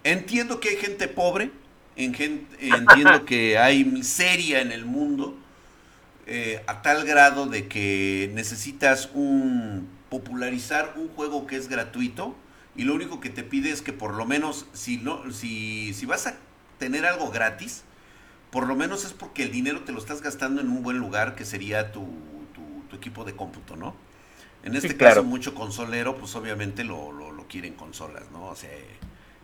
Entiendo 0.04 0.60
que 0.60 0.70
hay 0.70 0.76
gente 0.78 1.08
pobre, 1.08 1.52
en 1.96 2.16
entiendo 2.60 3.26
que 3.26 3.58
hay 3.58 3.84
miseria 3.84 4.62
en 4.62 4.72
el 4.72 4.86
mundo, 4.86 5.38
eh, 6.28 6.64
a 6.68 6.82
tal 6.82 7.06
grado 7.06 7.48
de 7.48 7.68
que 7.68 8.32
necesitas 8.34 9.10
un 9.14 9.90
popularizar 10.10 10.94
un 10.98 11.08
juego 11.10 11.48
que 11.48 11.56
es 11.56 11.68
gratuito 11.68 12.36
y 12.76 12.84
lo 12.84 12.94
único 12.94 13.20
que 13.20 13.30
te 13.30 13.44
pide 13.44 13.72
es 13.72 13.82
que 13.82 13.94
por 13.94 14.14
lo 14.14 14.26
menos 14.26 14.66
si 14.74 14.98
no 14.98 15.32
si, 15.32 15.94
si 15.94 16.06
vas 16.06 16.28
a 16.28 16.36
tener 16.80 17.06
algo 17.06 17.32
gratis 17.32 17.84
por 18.50 18.68
lo 18.68 18.76
menos 18.76 19.06
es 19.06 19.14
porque 19.14 19.44
el 19.44 19.52
dinero 19.52 19.82
te 19.82 19.92
lo 19.92 20.00
estás 20.00 20.22
gastando 20.22 20.62
en 20.62 20.70
un 20.70 20.84
buen 20.84 20.98
lugar 20.98 21.36
que 21.36 21.46
sería 21.46 21.92
tu, 21.92 22.08
tu 22.92 22.98
equipo 22.98 23.24
de 23.24 23.36
cómputo, 23.36 23.76
¿no? 23.76 23.96
En 24.64 24.76
este 24.76 24.96
caso, 24.96 25.24
mucho 25.24 25.56
consolero, 25.56 26.18
pues 26.18 26.36
obviamente 26.36 26.84
lo, 26.84 27.12
lo, 27.12 27.32
quieren 27.48 27.74
consolas, 27.74 28.32
¿no? 28.32 28.46
O 28.46 28.56
sea, 28.56 28.70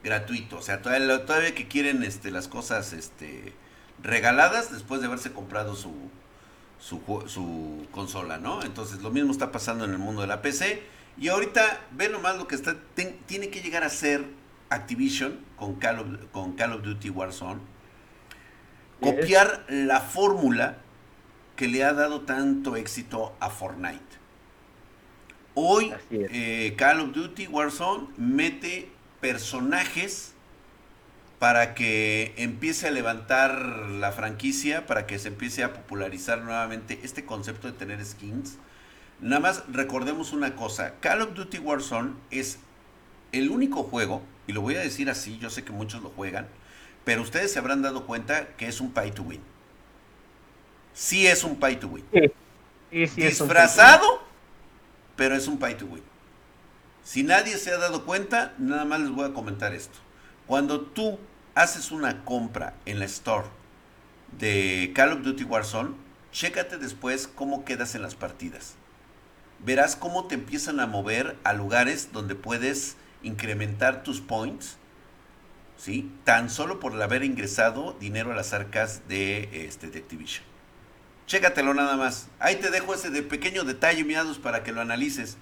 gratuito. 0.03 0.57
O 0.57 0.61
sea, 0.61 0.81
todavía, 0.81 1.25
todavía 1.25 1.55
que 1.55 1.67
quieren 1.67 2.03
este, 2.03 2.29
las 2.31 2.47
cosas 2.47 2.93
este, 2.93 3.53
regaladas 4.01 4.71
después 4.71 5.01
de 5.01 5.07
haberse 5.07 5.33
comprado 5.33 5.75
su, 5.75 5.93
su, 6.79 7.01
su 7.27 7.87
consola, 7.91 8.37
¿no? 8.37 8.63
Entonces, 8.63 9.01
lo 9.01 9.09
mismo 9.09 9.31
está 9.31 9.51
pasando 9.51 9.85
en 9.85 9.91
el 9.91 9.97
mundo 9.97 10.21
de 10.21 10.27
la 10.27 10.41
PC. 10.41 10.83
Y 11.19 11.29
ahorita, 11.29 11.81
ve 11.91 12.09
nomás 12.09 12.37
lo 12.37 12.47
que 12.47 12.55
está, 12.55 12.75
tiene 13.25 13.49
que 13.49 13.61
llegar 13.61 13.83
a 13.83 13.89
ser 13.89 14.25
Activision 14.69 15.39
con 15.57 15.75
Call 15.75 15.99
of, 15.99 16.07
con 16.31 16.53
Call 16.53 16.73
of 16.73 16.83
Duty 16.83 17.09
Warzone. 17.09 17.61
copiar 18.99 19.65
la 19.69 20.01
fórmula 20.01 20.77
que 21.55 21.67
le 21.67 21.83
ha 21.83 21.93
dado 21.93 22.21
tanto 22.21 22.75
éxito 22.75 23.35
a 23.39 23.49
Fortnite. 23.49 23.99
Hoy 25.55 25.91
eh, 26.11 26.75
Call 26.77 26.99
of 27.01 27.13
Duty 27.13 27.47
Warzone 27.47 28.09
mete 28.17 28.91
personajes 29.21 30.33
para 31.39 31.73
que 31.73 32.33
empiece 32.37 32.87
a 32.87 32.91
levantar 32.91 33.59
la 33.59 34.11
franquicia, 34.11 34.85
para 34.85 35.07
que 35.07 35.17
se 35.17 35.29
empiece 35.29 35.63
a 35.63 35.73
popularizar 35.73 36.43
nuevamente 36.43 36.99
este 37.03 37.25
concepto 37.25 37.67
de 37.67 37.73
tener 37.73 38.03
skins. 38.05 38.57
Nada 39.19 39.39
más 39.39 39.63
recordemos 39.67 40.31
una 40.31 40.55
cosa, 40.55 40.93
Call 40.99 41.21
of 41.21 41.33
Duty 41.33 41.57
Warzone 41.57 42.13
es 42.29 42.59
el 43.31 43.49
único 43.49 43.83
juego, 43.83 44.21
y 44.45 44.53
lo 44.53 44.61
voy 44.61 44.75
a 44.75 44.79
decir 44.79 45.09
así, 45.09 45.39
yo 45.39 45.49
sé 45.49 45.63
que 45.63 45.71
muchos 45.71 46.03
lo 46.03 46.09
juegan, 46.09 46.47
pero 47.03 47.23
ustedes 47.23 47.51
se 47.51 47.59
habrán 47.59 47.81
dado 47.81 48.05
cuenta 48.05 48.49
que 48.57 48.67
es 48.67 48.79
un 48.79 48.91
pay 48.91 49.11
to 49.11 49.23
win. 49.23 49.41
Sí 50.93 51.27
es 51.27 51.43
un 51.43 51.57
pay 51.59 51.77
to 51.77 51.87
win. 51.87 52.05
Disfrazado, 52.91 54.23
pero 55.15 55.35
es 55.35 55.47
un 55.47 55.57
pay 55.57 55.75
to 55.75 55.85
win. 55.85 56.03
Si 57.03 57.23
nadie 57.23 57.57
se 57.57 57.71
ha 57.71 57.77
dado 57.77 58.05
cuenta, 58.05 58.53
nada 58.57 58.85
más 58.85 58.99
les 58.99 59.11
voy 59.11 59.25
a 59.25 59.33
comentar 59.33 59.73
esto. 59.73 59.97
Cuando 60.45 60.81
tú 60.81 61.19
haces 61.55 61.91
una 61.91 62.23
compra 62.23 62.75
en 62.85 62.99
la 62.99 63.05
store 63.05 63.47
de 64.37 64.91
Call 64.93 65.13
of 65.13 65.21
Duty 65.23 65.43
Warzone, 65.43 65.95
chécate 66.31 66.77
después 66.77 67.27
cómo 67.27 67.65
quedas 67.65 67.95
en 67.95 68.01
las 68.01 68.15
partidas. 68.15 68.75
Verás 69.65 69.95
cómo 69.95 70.25
te 70.25 70.35
empiezan 70.35 70.79
a 70.79 70.87
mover 70.87 71.35
a 71.43 71.53
lugares 71.53 72.09
donde 72.13 72.35
puedes 72.35 72.95
incrementar 73.23 74.03
tus 74.03 74.21
points 74.21 74.77
¿sí? 75.77 76.11
Tan 76.23 76.49
solo 76.49 76.79
por 76.79 77.01
haber 77.01 77.23
ingresado 77.23 77.95
dinero 77.99 78.31
a 78.31 78.35
las 78.35 78.53
arcas 78.53 79.07
de, 79.07 79.65
este, 79.65 79.87
de 79.87 79.99
Activision. 79.99 80.43
Chécatelo 81.27 81.73
nada 81.73 81.95
más. 81.97 82.27
Ahí 82.39 82.55
te 82.55 82.69
dejo 82.69 82.93
ese 82.93 83.09
de 83.09 83.21
pequeño 83.21 83.63
detalle, 83.63 84.03
miados, 84.03 84.39
para 84.39 84.63
que 84.63 84.71
lo 84.71 84.81
analices. 84.81 85.37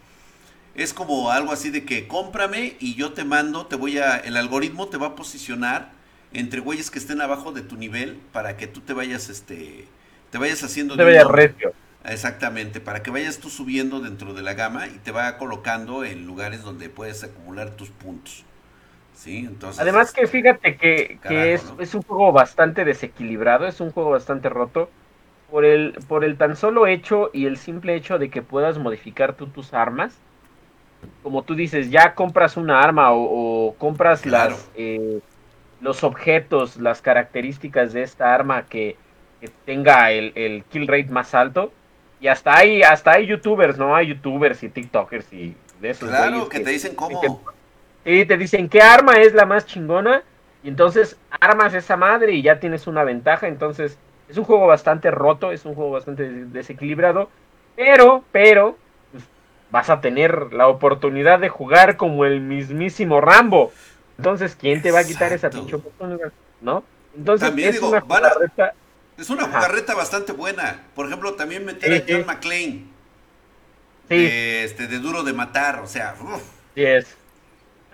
Es 0.75 0.93
como 0.93 1.31
algo 1.31 1.51
así 1.53 1.69
de 1.69 1.85
que 1.85 2.07
cómprame 2.07 2.75
y 2.79 2.95
yo 2.95 3.13
te 3.13 3.23
mando, 3.23 3.67
te 3.67 3.75
voy 3.75 3.97
a, 3.97 4.17
el 4.17 4.35
algoritmo 4.35 4.87
te 4.89 4.97
va 4.97 5.07
a 5.07 5.15
posicionar 5.15 5.91
entre 6.33 6.59
güeyes 6.59 6.91
que 6.91 6.99
estén 6.99 7.21
abajo 7.21 7.53
de 7.53 7.61
tu 7.61 7.77
nivel 7.77 8.19
para 8.33 8.57
que 8.57 8.67
tú 8.67 8.81
te 8.81 8.91
vayas, 8.91 9.29
este, 9.29 9.87
te 10.31 10.37
vayas 10.37 10.63
haciendo... 10.63 10.97
Te 10.97 11.03
vayas 11.03 11.27
recio. 11.27 11.73
Exactamente, 12.07 12.79
para 12.79 13.01
que 13.01 13.11
vayas 13.11 13.39
tú 13.39 13.49
subiendo 13.49 13.99
dentro 13.99 14.33
de 14.33 14.41
la 14.41 14.53
gama 14.53 14.87
y 14.87 14.99
te 14.99 15.11
va 15.11 15.37
colocando 15.37 16.03
en 16.03 16.25
lugares 16.25 16.63
donde 16.63 16.89
puedes 16.89 17.23
acumular 17.23 17.71
tus 17.71 17.89
puntos. 17.89 18.45
Además 19.79 20.11
que 20.11 20.27
fíjate 20.27 20.75
que, 20.75 21.19
es, 21.53 21.95
un 21.95 22.01
juego 22.03 22.31
bastante 22.31 22.83
desequilibrado, 22.83 23.65
es 23.65 23.79
un 23.79 23.91
juego 23.91 24.11
bastante 24.11 24.49
roto 24.49 24.89
por 25.49 25.65
el, 25.65 25.97
por 26.07 26.23
el 26.23 26.37
tan 26.37 26.55
solo 26.55 26.85
hecho 26.85 27.29
y 27.33 27.45
el 27.45 27.57
simple 27.57 27.95
hecho 27.95 28.19
de 28.19 28.29
que 28.29 28.41
puedas 28.41 28.77
modificar 28.77 29.33
tú 29.33 29.47
tus 29.47 29.73
armas. 29.73 30.17
Como 31.23 31.43
tú 31.43 31.55
dices, 31.55 31.89
ya 31.91 32.13
compras 32.13 32.57
una 32.57 32.81
arma 32.81 33.09
o, 33.13 33.75
compras 33.77 34.25
las, 34.25 34.69
eh, 34.75 35.21
los 35.81 36.03
objetos, 36.03 36.77
las 36.77 37.01
características 37.01 37.93
de 37.93 38.03
esta 38.03 38.33
arma 38.33 38.65
que, 38.65 38.97
tenga 39.63 40.11
el, 40.11 40.63
kill 40.71 40.87
rate 40.87 41.09
más 41.09 41.35
alto. 41.35 41.71
Y 42.19 42.27
hasta 42.27 42.57
hay, 42.57 42.81
hasta 42.81 43.11
hay 43.11 43.27
youtubers, 43.27 43.77
¿no? 43.77 43.95
Hay 43.95 44.07
youtubers 44.07 44.63
y 44.63 44.69
tiktokers 44.69 45.31
y 45.33 45.55
de 45.81 45.89
esos. 45.89 46.09
Claro, 46.09 46.49
que, 46.49 46.59
te 46.59 46.69
dicen 46.69 46.95
cómo. 46.95 47.21
Y 48.03 48.25
te 48.25 48.37
dicen 48.37 48.69
qué 48.69 48.81
arma 48.81 49.13
es 49.13 49.33
la 49.33 49.45
más 49.45 49.65
chingona. 49.65 50.23
Y 50.63 50.69
entonces 50.69 51.17
armas 51.39 51.73
esa 51.73 51.97
madre 51.97 52.33
y 52.33 52.41
ya 52.41 52.59
tienes 52.59 52.87
una 52.87 53.03
ventaja. 53.03 53.47
Entonces 53.47 53.97
es 54.29 54.37
un 54.37 54.43
juego 54.43 54.67
bastante 54.67 55.11
roto, 55.11 55.51
es 55.51 55.65
un 55.65 55.75
juego 55.75 55.91
bastante 55.91 56.23
desequilibrado. 56.29 57.29
Pero, 57.75 58.23
pero, 58.31 58.77
pues, 59.11 59.23
vas 59.69 59.89
a 59.89 60.01
tener 60.01 60.53
la 60.53 60.67
oportunidad 60.67 61.39
de 61.39 61.49
jugar 61.49 61.97
como 61.97 62.25
el 62.25 62.41
mismísimo 62.41 63.21
Rambo. 63.21 63.71
Entonces, 64.17 64.55
¿quién 64.55 64.81
te 64.81 64.91
va 64.91 64.99
a 64.99 65.03
quitar 65.03 65.33
esa 65.33 65.49
pinche 65.49 65.75
oportunidad? 65.75 66.31
¿No? 66.61 66.83
Entonces, 67.15 67.53
es, 67.57 67.81
una 67.81 68.01
jugarreta, 68.01 68.73
es 69.17 69.29
una 69.29 69.45
jugarreta 69.45 69.93
bastante 69.95 70.31
buena. 70.31 70.83
Por 70.95 71.07
ejemplo, 71.07 71.33
también 71.35 71.65
meter 71.65 71.93
a 71.93 72.05
John 72.07 72.25
McClane. 72.25 72.85
Sí. 74.09 74.15
De, 74.15 74.63
este, 74.63 74.87
de 74.87 74.99
duro 74.99 75.23
de 75.23 75.33
matar, 75.33 75.79
o 75.79 75.87
sea, 75.87 76.15
Sí 76.75 76.83
es. 76.83 77.07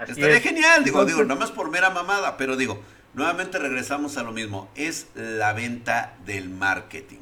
Estaría 0.07 0.41
genial, 0.41 0.83
digo, 0.83 1.05
digo, 1.05 1.23
digo, 1.23 1.35
más 1.35 1.51
por 1.51 1.69
mera 1.69 1.91
mamada, 1.91 2.35
pero 2.35 2.57
digo, 2.57 2.81
nuevamente 3.13 3.59
regresamos 3.59 4.17
a 4.17 4.23
lo 4.23 4.31
mismo, 4.31 4.69
es 4.75 5.07
la 5.13 5.53
venta 5.53 6.15
del 6.25 6.49
marketing. 6.49 7.19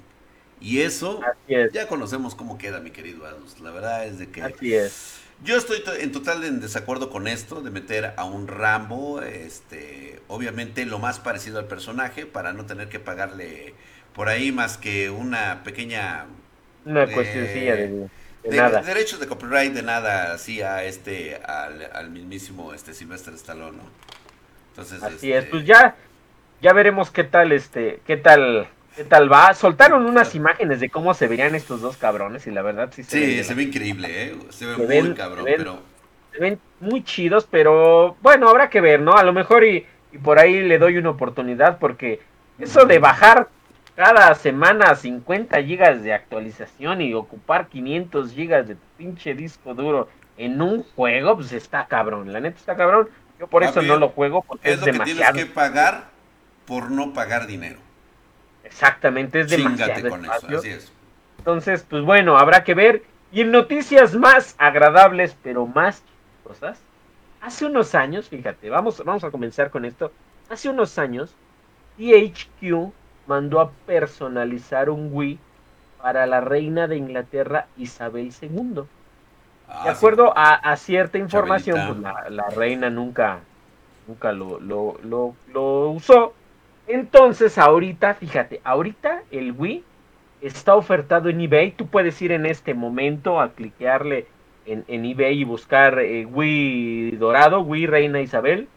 Y 0.61 0.81
eso 0.81 1.21
ya 1.47 1.87
conocemos 1.87 2.35
cómo 2.35 2.57
queda, 2.57 2.79
mi 2.79 2.91
querido 2.91 3.25
Adus. 3.25 3.59
La 3.59 3.71
verdad 3.71 4.05
es 4.05 4.17
de 4.19 4.29
que 4.29 4.43
Así 4.43 4.73
es. 4.73 5.19
Yo 5.43 5.57
estoy 5.57 5.81
en 5.99 6.11
total 6.11 6.43
en 6.43 6.59
desacuerdo 6.59 7.09
con 7.09 7.27
esto 7.27 7.61
de 7.61 7.71
meter 7.71 8.13
a 8.17 8.25
un 8.25 8.47
Rambo, 8.47 9.21
este, 9.21 10.21
obviamente 10.27 10.85
lo 10.85 10.99
más 10.99 11.19
parecido 11.19 11.59
al 11.59 11.65
personaje 11.65 12.25
para 12.25 12.51
no 12.53 12.65
tener 12.65 12.89
que 12.89 12.99
pagarle 12.99 13.73
por 14.13 14.27
ahí 14.27 14.51
más 14.51 14.77
que 14.77 15.09
una 15.09 15.63
pequeña 15.63 16.25
una 16.85 17.05
cuestioncilla 17.07 17.75
de 17.75 18.09
de, 18.43 18.81
derechos 18.85 19.19
de 19.19 19.27
copyright 19.27 19.73
de 19.73 19.83
nada 19.83 20.33
así 20.33 20.61
a 20.61 20.83
este 20.83 21.35
al, 21.35 22.09
mismísimo 22.09 22.73
este 22.73 22.93
Sylvester 22.93 23.33
Stallone 23.33 23.77
¿no? 23.77 23.83
entonces 24.69 25.03
así 25.03 25.31
es 25.31 25.39
este 25.39 25.51
pues 25.51 25.65
ya 25.65 25.95
ya 26.61 26.73
veremos 26.73 27.11
qué 27.11 27.23
tal 27.23 27.51
este 27.51 28.01
qué 28.05 28.17
tal 28.17 28.69
qué 28.99 29.05
tal 29.05 29.31
va 29.31 29.53
soltaron 29.53 30.05
unas 30.05 30.35
imágenes 30.35 30.81
de 30.81 30.89
cómo 30.89 31.13
se 31.13 31.27
verían 31.27 31.55
estos 31.55 31.79
dos 31.79 31.95
cabrones 31.95 32.45
y 32.47 32.51
la 32.51 32.61
verdad 32.61 32.89
sí 32.91 33.03
se 33.03 33.17
sí 33.17 33.43
se 33.45 33.53
ve 33.53 33.63
increíble 33.63 34.07
eh 34.11 34.35
se 34.49 34.65
ve 34.65 34.75
muy 34.75 35.13
cabrón 35.13 35.45
pero 35.45 35.79
se 36.33 36.39
ven 36.39 36.59
muy 36.81 37.01
chidos 37.05 37.47
pero 37.49 38.17
bueno 38.21 38.49
habrá 38.49 38.69
que 38.69 38.81
ver 38.81 38.99
no 38.99 39.13
a 39.13 39.23
lo 39.23 39.31
mejor 39.31 39.63
y, 39.63 39.85
y 40.11 40.17
por 40.17 40.37
ahí 40.37 40.61
le 40.61 40.77
doy 40.77 40.97
una 40.97 41.11
oportunidad 41.11 41.79
porque 41.79 42.19
eso 42.59 42.85
de 42.85 42.99
bajar 42.99 43.47
cada 43.95 44.35
semana 44.35 44.95
50 44.95 45.63
gigas 45.63 46.03
de 46.03 46.13
actualización 46.13 47.01
y 47.01 47.13
ocupar 47.13 47.67
500 47.67 48.33
gigas 48.33 48.67
de 48.67 48.75
pinche 48.97 49.33
disco 49.33 49.73
duro 49.73 50.09
en 50.37 50.61
un 50.61 50.83
juego, 50.83 51.35
pues 51.35 51.51
está 51.51 51.85
cabrón. 51.87 52.31
La 52.31 52.39
neta 52.39 52.57
está 52.57 52.77
cabrón. 52.77 53.09
Yo 53.37 53.47
por 53.47 53.61
eso 53.61 53.81
no 53.81 53.97
lo 53.97 54.07
juego 54.07 54.41
porque 54.41 54.71
es, 54.71 54.79
lo 54.79 54.85
que 54.85 54.99
tienes 54.99 55.31
que 55.31 55.45
pagar 55.45 56.05
por 56.65 56.91
no 56.91 57.11
pagar 57.11 57.45
dinero. 57.45 57.79
Exactamente, 58.69 59.41
es 59.41 59.49
demasiado 59.49 60.09
con 60.09 60.25
eso, 60.25 60.47
así 60.57 60.69
es. 60.69 60.91
Entonces, 61.39 61.85
pues 61.89 62.03
bueno, 62.03 62.37
habrá 62.37 62.63
que 62.63 62.73
ver. 62.73 63.03
Y 63.31 63.41
en 63.41 63.51
noticias 63.51 64.15
más 64.15 64.55
agradables, 64.57 65.35
pero 65.43 65.65
más 65.65 66.03
cosas. 66.43 66.79
Hace 67.41 67.65
unos 67.65 67.95
años, 67.95 68.27
fíjate, 68.27 68.69
vamos, 68.69 69.03
vamos 69.03 69.23
a 69.23 69.31
comenzar 69.31 69.69
con 69.69 69.85
esto. 69.85 70.11
Hace 70.49 70.69
unos 70.69 70.97
años, 70.97 71.33
THQ 71.97 72.91
mandó 73.27 73.61
a 73.61 73.71
personalizar 73.85 74.89
un 74.89 75.09
Wii 75.11 75.39
para 76.01 76.25
la 76.25 76.41
reina 76.41 76.87
de 76.87 76.97
Inglaterra 76.97 77.67
Isabel 77.77 78.33
II. 78.41 78.83
Ah, 79.67 79.83
de 79.83 79.89
acuerdo 79.91 80.33
a, 80.35 80.75
cierta 80.77 81.17
información, 81.17 82.01
pues 82.01 82.31
la, 82.31 82.49
reina 82.49 82.89
nunca, 82.89 83.39
nunca 84.07 84.31
lo, 84.31 84.59
lo, 84.59 85.89
usó. 85.91 86.33
Entonces 86.89 87.59
ahorita, 87.59 88.15
fíjate, 88.15 88.61
ahorita 88.63 89.21
el 89.29 89.51
Wii 89.51 89.83
está 90.41 90.73
ofertado 90.75 91.29
en 91.29 91.39
eBay. 91.39 91.71
Tú 91.71 91.85
puedes 91.85 92.19
ir 92.19 92.31
en 92.31 92.47
este 92.47 92.73
momento 92.73 93.39
a 93.39 93.51
cliquearle 93.51 94.25
en, 94.65 95.05
eBay 95.05 95.41
y 95.41 95.43
buscar 95.43 95.99
eh, 95.99 96.25
Wii 96.25 97.11
dorado, 97.11 97.61
Wii 97.61 97.85
Reina 97.85 98.21
Isabel. 98.21 98.67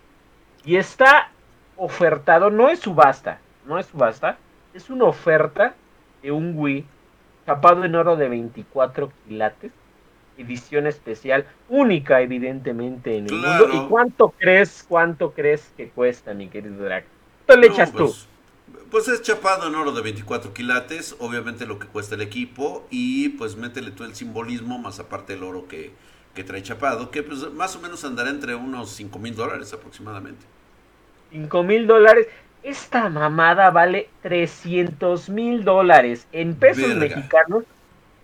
Y 0.62 0.76
está 0.76 1.30
ofertado, 1.76 2.50
no 2.50 2.68
es 2.68 2.80
subasta, 2.80 3.40
no 3.66 3.78
es 3.78 3.86
subasta, 3.86 4.36
es 4.74 4.90
una 4.90 5.06
oferta 5.06 5.74
de 6.22 6.32
un 6.32 6.52
Wii 6.54 6.84
capado 7.46 7.82
en 7.82 7.94
oro 7.94 8.16
de 8.16 8.28
24 8.28 9.10
quilates, 9.26 9.72
edición 10.36 10.86
especial, 10.86 11.46
única 11.70 12.20
evidentemente 12.20 13.16
en 13.16 13.28
el 13.28 13.32
mundo. 13.32 13.68
¿Y 13.72 13.88
cuánto 13.88 14.34
crees, 14.38 14.84
cuánto 14.86 15.32
crees 15.32 15.72
que 15.78 15.88
cuesta, 15.88 16.34
mi 16.34 16.48
querido 16.48 16.84
Drag? 16.84 17.04
¿Cuánto 17.46 17.60
le 17.60 17.66
echas 17.68 17.92
tú? 17.92 18.06
Pues, 18.06 18.28
pues 18.90 19.08
es 19.08 19.22
chapado 19.22 19.68
en 19.68 19.74
oro 19.74 19.92
de 19.92 20.02
24 20.02 20.52
quilates, 20.52 21.16
obviamente 21.18 21.66
lo 21.66 21.78
que 21.78 21.86
cuesta 21.86 22.14
el 22.14 22.20
equipo, 22.20 22.86
y 22.90 23.30
pues 23.30 23.56
métele 23.56 23.90
tú 23.90 24.04
el 24.04 24.14
simbolismo, 24.14 24.78
más 24.78 25.00
aparte 25.00 25.34
el 25.34 25.42
oro 25.42 25.66
que, 25.66 25.92
que 26.34 26.44
trae 26.44 26.62
chapado, 26.62 27.10
que 27.10 27.22
pues 27.22 27.50
más 27.52 27.74
o 27.76 27.80
menos 27.80 28.04
andará 28.04 28.30
entre 28.30 28.54
unos 28.54 28.90
5 28.90 29.18
mil 29.18 29.34
dólares 29.34 29.72
aproximadamente. 29.72 30.44
5 31.30 31.62
mil 31.62 31.86
dólares. 31.86 32.26
Esta 32.62 33.08
mamada 33.08 33.70
vale 33.70 34.08
300 34.22 35.28
mil 35.30 35.64
dólares. 35.64 36.28
En 36.30 36.54
pesos 36.54 36.94
mexicanos, 36.94 37.64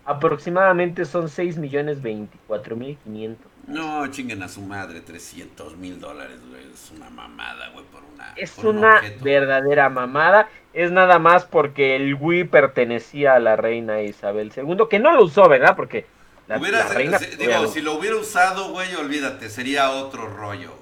aproximadamente 0.05 1.03
son 1.05 1.29
6 1.29 1.57
millones 1.57 2.01
24 2.01 2.75
mil 2.75 2.97
500. 3.03 3.48
No, 3.69 4.07
chinguen 4.07 4.41
a 4.41 4.49
su 4.49 4.61
madre, 4.61 5.01
300 5.01 5.77
mil 5.77 5.99
dólares, 5.99 6.39
güey. 6.49 6.63
Es 6.73 6.91
una 6.95 7.09
mamada, 7.09 7.69
güey, 7.69 7.85
por 7.85 8.01
una. 8.13 8.33
Es 8.35 8.51
por 8.51 8.65
una 8.67 9.01
verdadera 9.21 9.89
mamada. 9.89 10.49
Es 10.73 10.91
nada 10.91 11.19
más 11.19 11.45
porque 11.45 11.95
el 11.95 12.15
Wii 12.15 12.45
pertenecía 12.45 13.35
a 13.35 13.39
la 13.39 13.55
reina 13.55 14.01
Isabel 14.01 14.51
II, 14.55 14.87
que 14.89 14.99
no 14.99 15.13
lo 15.13 15.23
usó, 15.25 15.47
¿verdad? 15.47 15.75
Porque 15.75 16.05
la, 16.47 16.57
Hubiera- 16.57 16.79
la 16.79 16.93
reina... 16.93 17.19
se- 17.19 17.37
digo, 17.37 17.51
obvia- 17.53 17.67
si 17.67 17.81
lo 17.81 17.93
hubiera 17.93 18.15
usado, 18.17 18.69
güey, 18.71 18.93
olvídate, 18.95 19.49
sería 19.49 19.91
otro 19.91 20.27
rollo. 20.27 20.73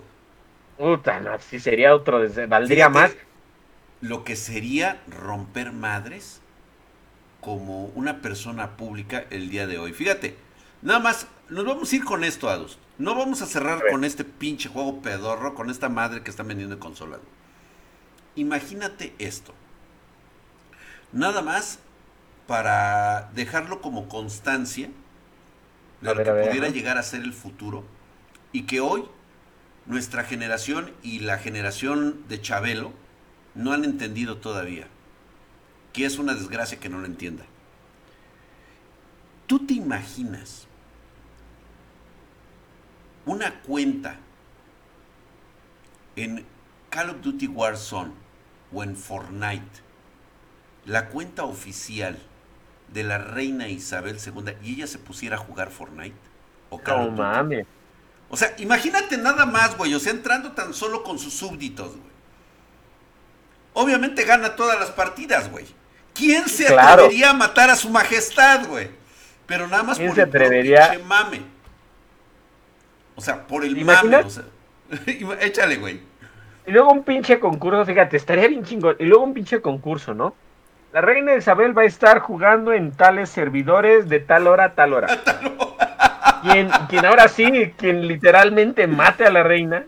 Puta, 0.78 1.20
no, 1.20 1.38
sí 1.40 1.60
sería 1.60 1.94
otro, 1.96 2.20
valdría 2.48 2.90
Fíjate 2.90 2.90
más. 2.90 3.16
Lo 4.02 4.24
que 4.24 4.36
sería 4.36 5.02
romper 5.08 5.72
madres 5.72 6.42
como 7.42 7.86
una 7.96 8.22
persona 8.22 8.78
pública 8.78 9.26
el 9.30 9.50
día 9.50 9.68
de 9.68 9.78
hoy. 9.80 9.94
Fíjate, 9.94 10.36
nada 10.88 11.00
más, 11.00 11.28
nos 11.50 11.66
vamos 11.66 11.92
a 11.92 11.96
ir 11.96 12.04
con 12.04 12.24
esto, 12.24 12.50
Adus. 12.50 12.80
No 12.98 13.14
vamos 13.14 13.42
a 13.42 13.46
cerrar 13.46 13.84
A 13.86 13.92
con 13.92 14.04
este 14.04 14.24
pinche 14.24 14.70
juego 14.70 15.02
pedorro, 15.02 15.54
con 15.54 15.70
esta 15.70 15.90
madre 15.90 16.24
que 16.24 16.32
están 16.32 16.48
vendiendo 16.48 16.76
en 16.76 16.80
consolas. 16.80 17.20
güey. 17.20 17.32
Imagínate 18.36 19.14
esto. 19.20 19.54
Nada 21.12 21.42
más 21.42 21.80
para 22.48 23.30
dejarlo 23.34 23.82
como 23.82 24.08
constancia 24.08 24.90
de 26.02 26.10
A 26.10 26.14
lo 26.14 26.18
ver, 26.18 26.26
que 26.26 26.32
ver, 26.32 26.48
pudiera 26.48 26.70
llegar 26.70 26.98
a 26.98 27.04
ser 27.04 27.22
el 27.22 27.34
futuro 27.34 27.84
y 28.54 28.64
que 28.64 28.80
hoy 28.80 29.04
nuestra 29.86 30.24
generación 30.24 30.94
y 31.04 31.20
la 31.20 31.38
generación 31.38 32.28
de 32.30 32.42
Chabelo 32.42 32.94
no 33.56 33.74
han 33.74 33.84
entendido 33.84 34.38
todavía. 34.38 34.88
Que 35.94 36.06
es 36.06 36.18
una 36.18 36.34
desgracia 36.34 36.80
que 36.80 36.90
no 36.90 37.00
lo 37.00 37.06
entienda. 37.08 37.46
¿Tú 39.48 39.66
te 39.66 39.74
imaginas 39.74 40.67
una 43.28 43.62
cuenta 43.62 44.18
en 46.16 46.46
Call 46.90 47.10
of 47.12 47.22
Duty 47.22 47.48
Warzone 47.48 48.12
o 48.74 48.84
en 48.84 48.96
Fortnite? 48.96 49.82
La 50.86 51.10
cuenta 51.10 51.44
oficial 51.44 52.18
de 52.88 53.04
la 53.04 53.18
reina 53.18 53.68
Isabel 53.68 54.18
II 54.26 54.54
y 54.64 54.76
ella 54.76 54.88
se 54.88 54.98
pusiera 55.00 55.36
a 55.36 55.40
jugar 55.40 55.70
Fortnite 55.72 56.16
o 56.70 56.80
Call 56.80 56.98
No 56.98 57.04
of 57.04 57.16
Duty. 57.16 57.66
O 58.30 58.38
sea, 58.38 58.54
imagínate 58.58 59.18
nada 59.18 59.46
más, 59.46 59.78
güey. 59.78 59.94
O 59.94 60.00
sea, 60.00 60.12
entrando 60.12 60.52
tan 60.54 60.74
solo 60.74 61.04
con 61.04 61.20
sus 61.20 61.34
súbditos, 61.34 61.90
güey. 61.92 62.18
Obviamente 63.74 64.24
gana 64.24 64.56
todas 64.56 64.80
las 64.80 64.90
partidas, 64.92 65.50
güey. 65.52 65.66
¿Quién 66.14 66.50
se 66.50 66.66
Claro. 66.66 67.04
atrevería 67.04 67.30
a 67.30 67.34
matar 67.34 67.70
a 67.70 67.76
su 67.76 67.90
majestad, 67.90 68.68
güey? 68.68 68.90
Pero 69.46 69.68
nada 69.68 69.84
más 69.84 69.98
¿Quién 69.98 70.10
por 70.10 70.16
se 70.16 70.22
atrevería? 70.24 71.00
mame. 71.06 71.42
O 73.18 73.22
sea, 73.22 73.46
por 73.46 73.66
el 73.66 73.76
¿Te 73.76 73.84
mame. 73.84 74.16
O 74.18 74.30
sea, 74.30 74.44
échale, 75.42 75.76
güey. 75.78 76.00
Y 76.66 76.72
luego 76.72 76.92
un 76.92 77.04
pinche 77.04 77.40
concurso, 77.40 77.86
fíjate, 77.86 78.16
estaría 78.18 78.48
bien 78.48 78.64
chingón. 78.64 78.96
Y 79.00 79.06
luego 79.06 79.24
un 79.24 79.34
pinche 79.34 79.60
concurso, 79.62 80.14
¿no? 80.14 80.36
La 80.94 81.02
reina 81.02 81.36
Isabel 81.36 81.78
va 81.78 81.82
a 81.82 81.86
estar 81.86 82.20
jugando 82.20 82.72
en 82.74 82.92
tales 82.92 83.30
servidores 83.30 84.08
de 84.08 84.20
tal 84.20 84.48
hora 84.48 84.66
a 84.66 84.74
tal 84.76 84.94
hora. 84.94 85.08
quien, 86.44 86.70
quien 86.90 87.06
ahora 87.06 87.28
sí, 87.28 87.74
quien 87.78 88.08
literalmente 88.08 88.88
mate 88.88 89.26
a 89.26 89.32
la 89.32 89.44
reina, 89.44 89.86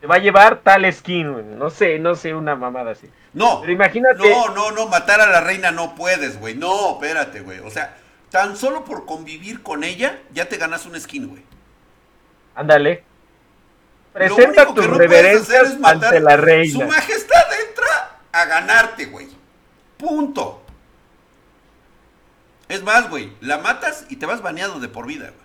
se 0.00 0.06
va 0.06 0.16
a 0.16 0.18
llevar 0.18 0.60
tal 0.62 0.90
skin, 0.92 1.32
güey. 1.32 1.44
No 1.44 1.70
sé, 1.70 1.98
no 1.98 2.14
sé, 2.14 2.34
una 2.34 2.54
mamada 2.56 2.90
así. 2.92 3.08
No. 3.32 3.60
Pero 3.60 3.72
imagínate- 3.72 4.28
No, 4.30 4.48
no, 4.54 4.70
no, 4.72 4.86
matar 4.88 5.20
a 5.20 5.26
la 5.30 5.40
reina 5.40 5.70
no 5.70 5.94
puedes, 5.94 6.38
güey. 6.38 6.54
No, 6.54 6.92
espérate, 6.92 7.40
güey. 7.40 7.60
O 7.60 7.70
sea, 7.70 7.96
tan 8.30 8.56
solo 8.56 8.84
por 8.84 9.06
convivir 9.06 9.62
con 9.62 9.84
ella, 9.84 10.18
ya 10.32 10.46
te 10.48 10.56
ganas 10.56 10.84
un 10.86 10.98
skin, 11.00 11.28
güey. 11.28 11.42
Ándale. 12.54 13.04
Presenta 14.12 14.66
tus 14.72 14.86
no 14.88 14.94
reverencias 14.96 15.78
matar- 15.80 16.04
ante 16.14 16.20
la 16.20 16.36
Su 16.36 16.42
reina. 16.42 16.86
majestad 16.86 17.42
entra 17.68 18.18
a 18.32 18.44
ganarte, 18.44 19.06
güey. 19.06 19.28
Punto. 19.96 20.62
Es 22.68 22.82
más, 22.82 23.10
güey, 23.10 23.32
la 23.40 23.58
matas 23.58 24.06
y 24.08 24.16
te 24.16 24.26
vas 24.26 24.40
baneado 24.40 24.80
de 24.80 24.88
por 24.88 25.06
vida, 25.06 25.26
güey. 25.26 25.44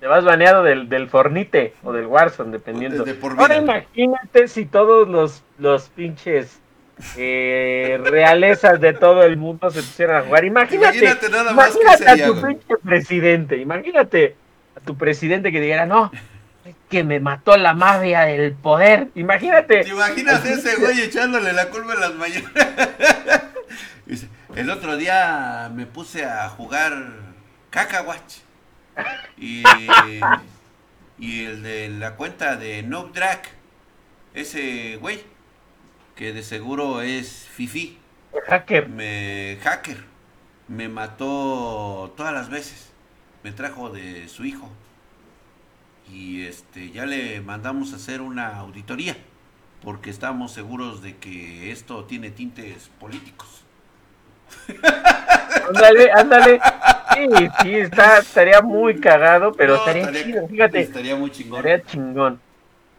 Te 0.00 0.06
vas 0.06 0.24
baneado 0.24 0.62
del, 0.62 0.88
del 0.88 1.08
Fornite 1.08 1.74
o 1.82 1.92
del 1.92 2.06
Warzone, 2.06 2.52
dependiendo. 2.52 3.04
De- 3.04 3.14
de 3.14 3.18
por 3.18 3.38
Ahora 3.38 3.56
imagínate 3.56 4.48
si 4.48 4.66
todos 4.66 5.08
los, 5.08 5.42
los 5.58 5.88
pinches 5.88 6.60
eh, 7.16 7.98
realezas 8.04 8.80
de 8.80 8.92
todo 8.92 9.22
el 9.22 9.36
mundo 9.38 9.70
se 9.70 9.80
pusieran 9.80 10.16
a 10.22 10.26
jugar. 10.26 10.44
Imagínate, 10.44 10.98
Imagínate 10.98 11.30
nada 11.30 11.52
más 11.54 11.74
que 11.76 11.96
sería, 12.04 12.24
a 12.26 12.28
tu 12.28 12.34
güey. 12.40 12.54
pinche 12.56 12.74
presidente. 12.84 13.56
Imagínate 13.56 14.36
a 14.76 14.80
tu 14.80 14.96
presidente 14.96 15.50
que 15.50 15.60
dijera, 15.60 15.86
no, 15.86 16.12
que 16.88 17.04
me 17.04 17.20
mató 17.20 17.56
la 17.56 17.74
mafia 17.74 18.22
del 18.22 18.52
poder. 18.52 19.08
Imagínate. 19.14 19.84
¿Te 19.84 19.90
imaginas 19.90 20.44
ese 20.44 20.76
güey 20.76 21.00
echándole 21.00 21.52
la 21.52 21.68
culpa 21.68 21.94
en 21.94 22.00
las 22.00 22.14
mañanas? 22.14 22.52
El 24.54 24.70
otro 24.70 24.96
día 24.96 25.70
me 25.74 25.84
puse 25.86 26.24
a 26.24 26.48
jugar 26.48 27.12
cacahuach. 27.70 28.38
Y, 29.36 29.64
y 31.18 31.44
el 31.44 31.62
de 31.64 31.88
la 31.88 32.14
cuenta 32.14 32.54
de 32.54 32.84
Noob 32.84 33.12
Drag, 33.12 33.42
ese 34.32 34.96
güey, 35.00 35.24
que 36.14 36.32
de 36.32 36.44
seguro 36.44 37.02
es 37.02 37.48
Fifi, 37.52 37.98
Hacker. 38.46 38.88
me 38.88 39.58
hacker, 39.62 40.04
me 40.68 40.88
mató 40.88 42.14
todas 42.16 42.32
las 42.32 42.48
veces. 42.48 42.92
Me 43.42 43.50
trajo 43.50 43.90
de 43.90 44.28
su 44.28 44.44
hijo. 44.44 44.70
Y 46.12 46.44
este 46.44 46.90
ya 46.90 47.06
le 47.06 47.40
mandamos 47.40 47.92
a 47.92 47.96
hacer 47.96 48.20
una 48.20 48.58
auditoría 48.58 49.16
porque 49.82 50.10
estamos 50.10 50.52
seguros 50.52 51.02
de 51.02 51.16
que 51.16 51.70
esto 51.70 52.04
tiene 52.04 52.30
tintes 52.30 52.90
políticos. 52.98 53.64
Ándale, 55.68 56.10
ándale. 56.12 56.60
Sí, 57.14 57.48
sí, 57.62 57.74
está, 57.76 58.18
estaría 58.18 58.60
muy 58.60 59.00
cagado, 59.00 59.52
pero 59.52 59.76
No, 59.76 59.78
estaría, 59.78 60.12
chido, 60.12 60.46
fíjate. 60.46 60.80
Estaría 60.80 61.16
muy 61.16 61.30
chingón. 61.30 61.58
Estaría 61.58 61.82
chingón. 61.86 62.40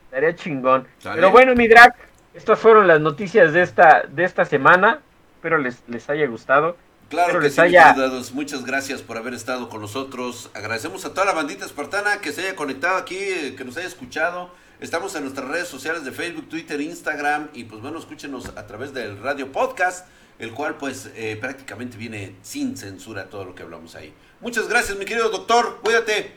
Estaría 0.05 0.35
chingón. 0.35 0.87
Sale. 0.97 1.15
Pero 1.15 1.31
bueno, 1.31 1.53
mi 1.53 1.67
drag, 1.67 1.93
estas 2.33 2.57
fueron 2.57 2.87
las 2.87 2.99
noticias 2.99 3.53
de 3.53 3.61
esta, 3.61 4.03
de 4.09 4.23
esta 4.23 4.45
semana. 4.45 4.99
Espero 5.35 5.59
les, 5.59 5.83
les 5.87 6.09
haya 6.09 6.25
gustado. 6.25 6.75
Claro 7.09 7.39
que 7.39 7.49
sí, 7.49 7.61
mis. 7.61 8.31
Muchas 8.31 8.65
gracias 8.65 9.01
por 9.01 9.17
haber 9.17 9.33
estado 9.33 9.69
con 9.69 9.81
nosotros. 9.81 10.49
Agradecemos 10.53 11.05
a 11.05 11.13
toda 11.13 11.25
la 11.25 11.33
bandita 11.33 11.65
espartana 11.65 12.19
que 12.19 12.31
se 12.31 12.41
haya 12.41 12.55
conectado 12.55 12.97
aquí, 12.97 13.17
eh, 13.17 13.55
que 13.55 13.63
nos 13.63 13.77
haya 13.77 13.87
escuchado. 13.87 14.49
Estamos 14.79 15.15
en 15.15 15.23
nuestras 15.23 15.47
redes 15.47 15.67
sociales 15.67 16.03
de 16.03 16.11
Facebook, 16.11 16.49
Twitter, 16.49 16.81
Instagram 16.81 17.49
y 17.53 17.63
pues 17.65 17.81
bueno, 17.81 17.99
escúchenos 17.99 18.51
a 18.57 18.67
través 18.67 18.93
del 18.93 19.21
radio 19.21 19.51
podcast, 19.51 20.07
el 20.39 20.51
cual 20.51 20.75
pues 20.75 21.11
eh, 21.15 21.37
prácticamente 21.39 21.95
viene 21.95 22.35
sin 22.41 22.75
censura 22.75 23.25
todo 23.29 23.45
lo 23.45 23.55
que 23.55 23.63
hablamos 23.63 23.95
ahí. 23.95 24.13
Muchas 24.41 24.67
gracias, 24.67 24.97
mi 24.97 25.05
querido 25.05 25.29
doctor. 25.29 25.79
Cuídate. 25.81 26.35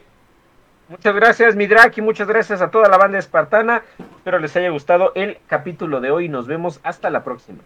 Muchas 0.88 1.14
gracias, 1.14 1.56
mi 1.56 1.66
y 1.66 2.00
muchas 2.00 2.28
gracias 2.28 2.62
a 2.62 2.70
toda 2.70 2.88
la 2.88 2.96
banda 2.96 3.18
espartana. 3.18 3.82
Espero 4.16 4.38
les 4.38 4.54
haya 4.56 4.70
gustado 4.70 5.12
el 5.14 5.38
capítulo 5.46 6.00
de 6.00 6.10
hoy. 6.10 6.28
Nos 6.28 6.46
vemos 6.46 6.80
hasta 6.82 7.10
la 7.10 7.24
próxima. 7.24 7.58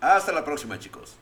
Hasta 0.00 0.32
la 0.32 0.44
próxima, 0.44 0.78
chicos. 0.78 1.16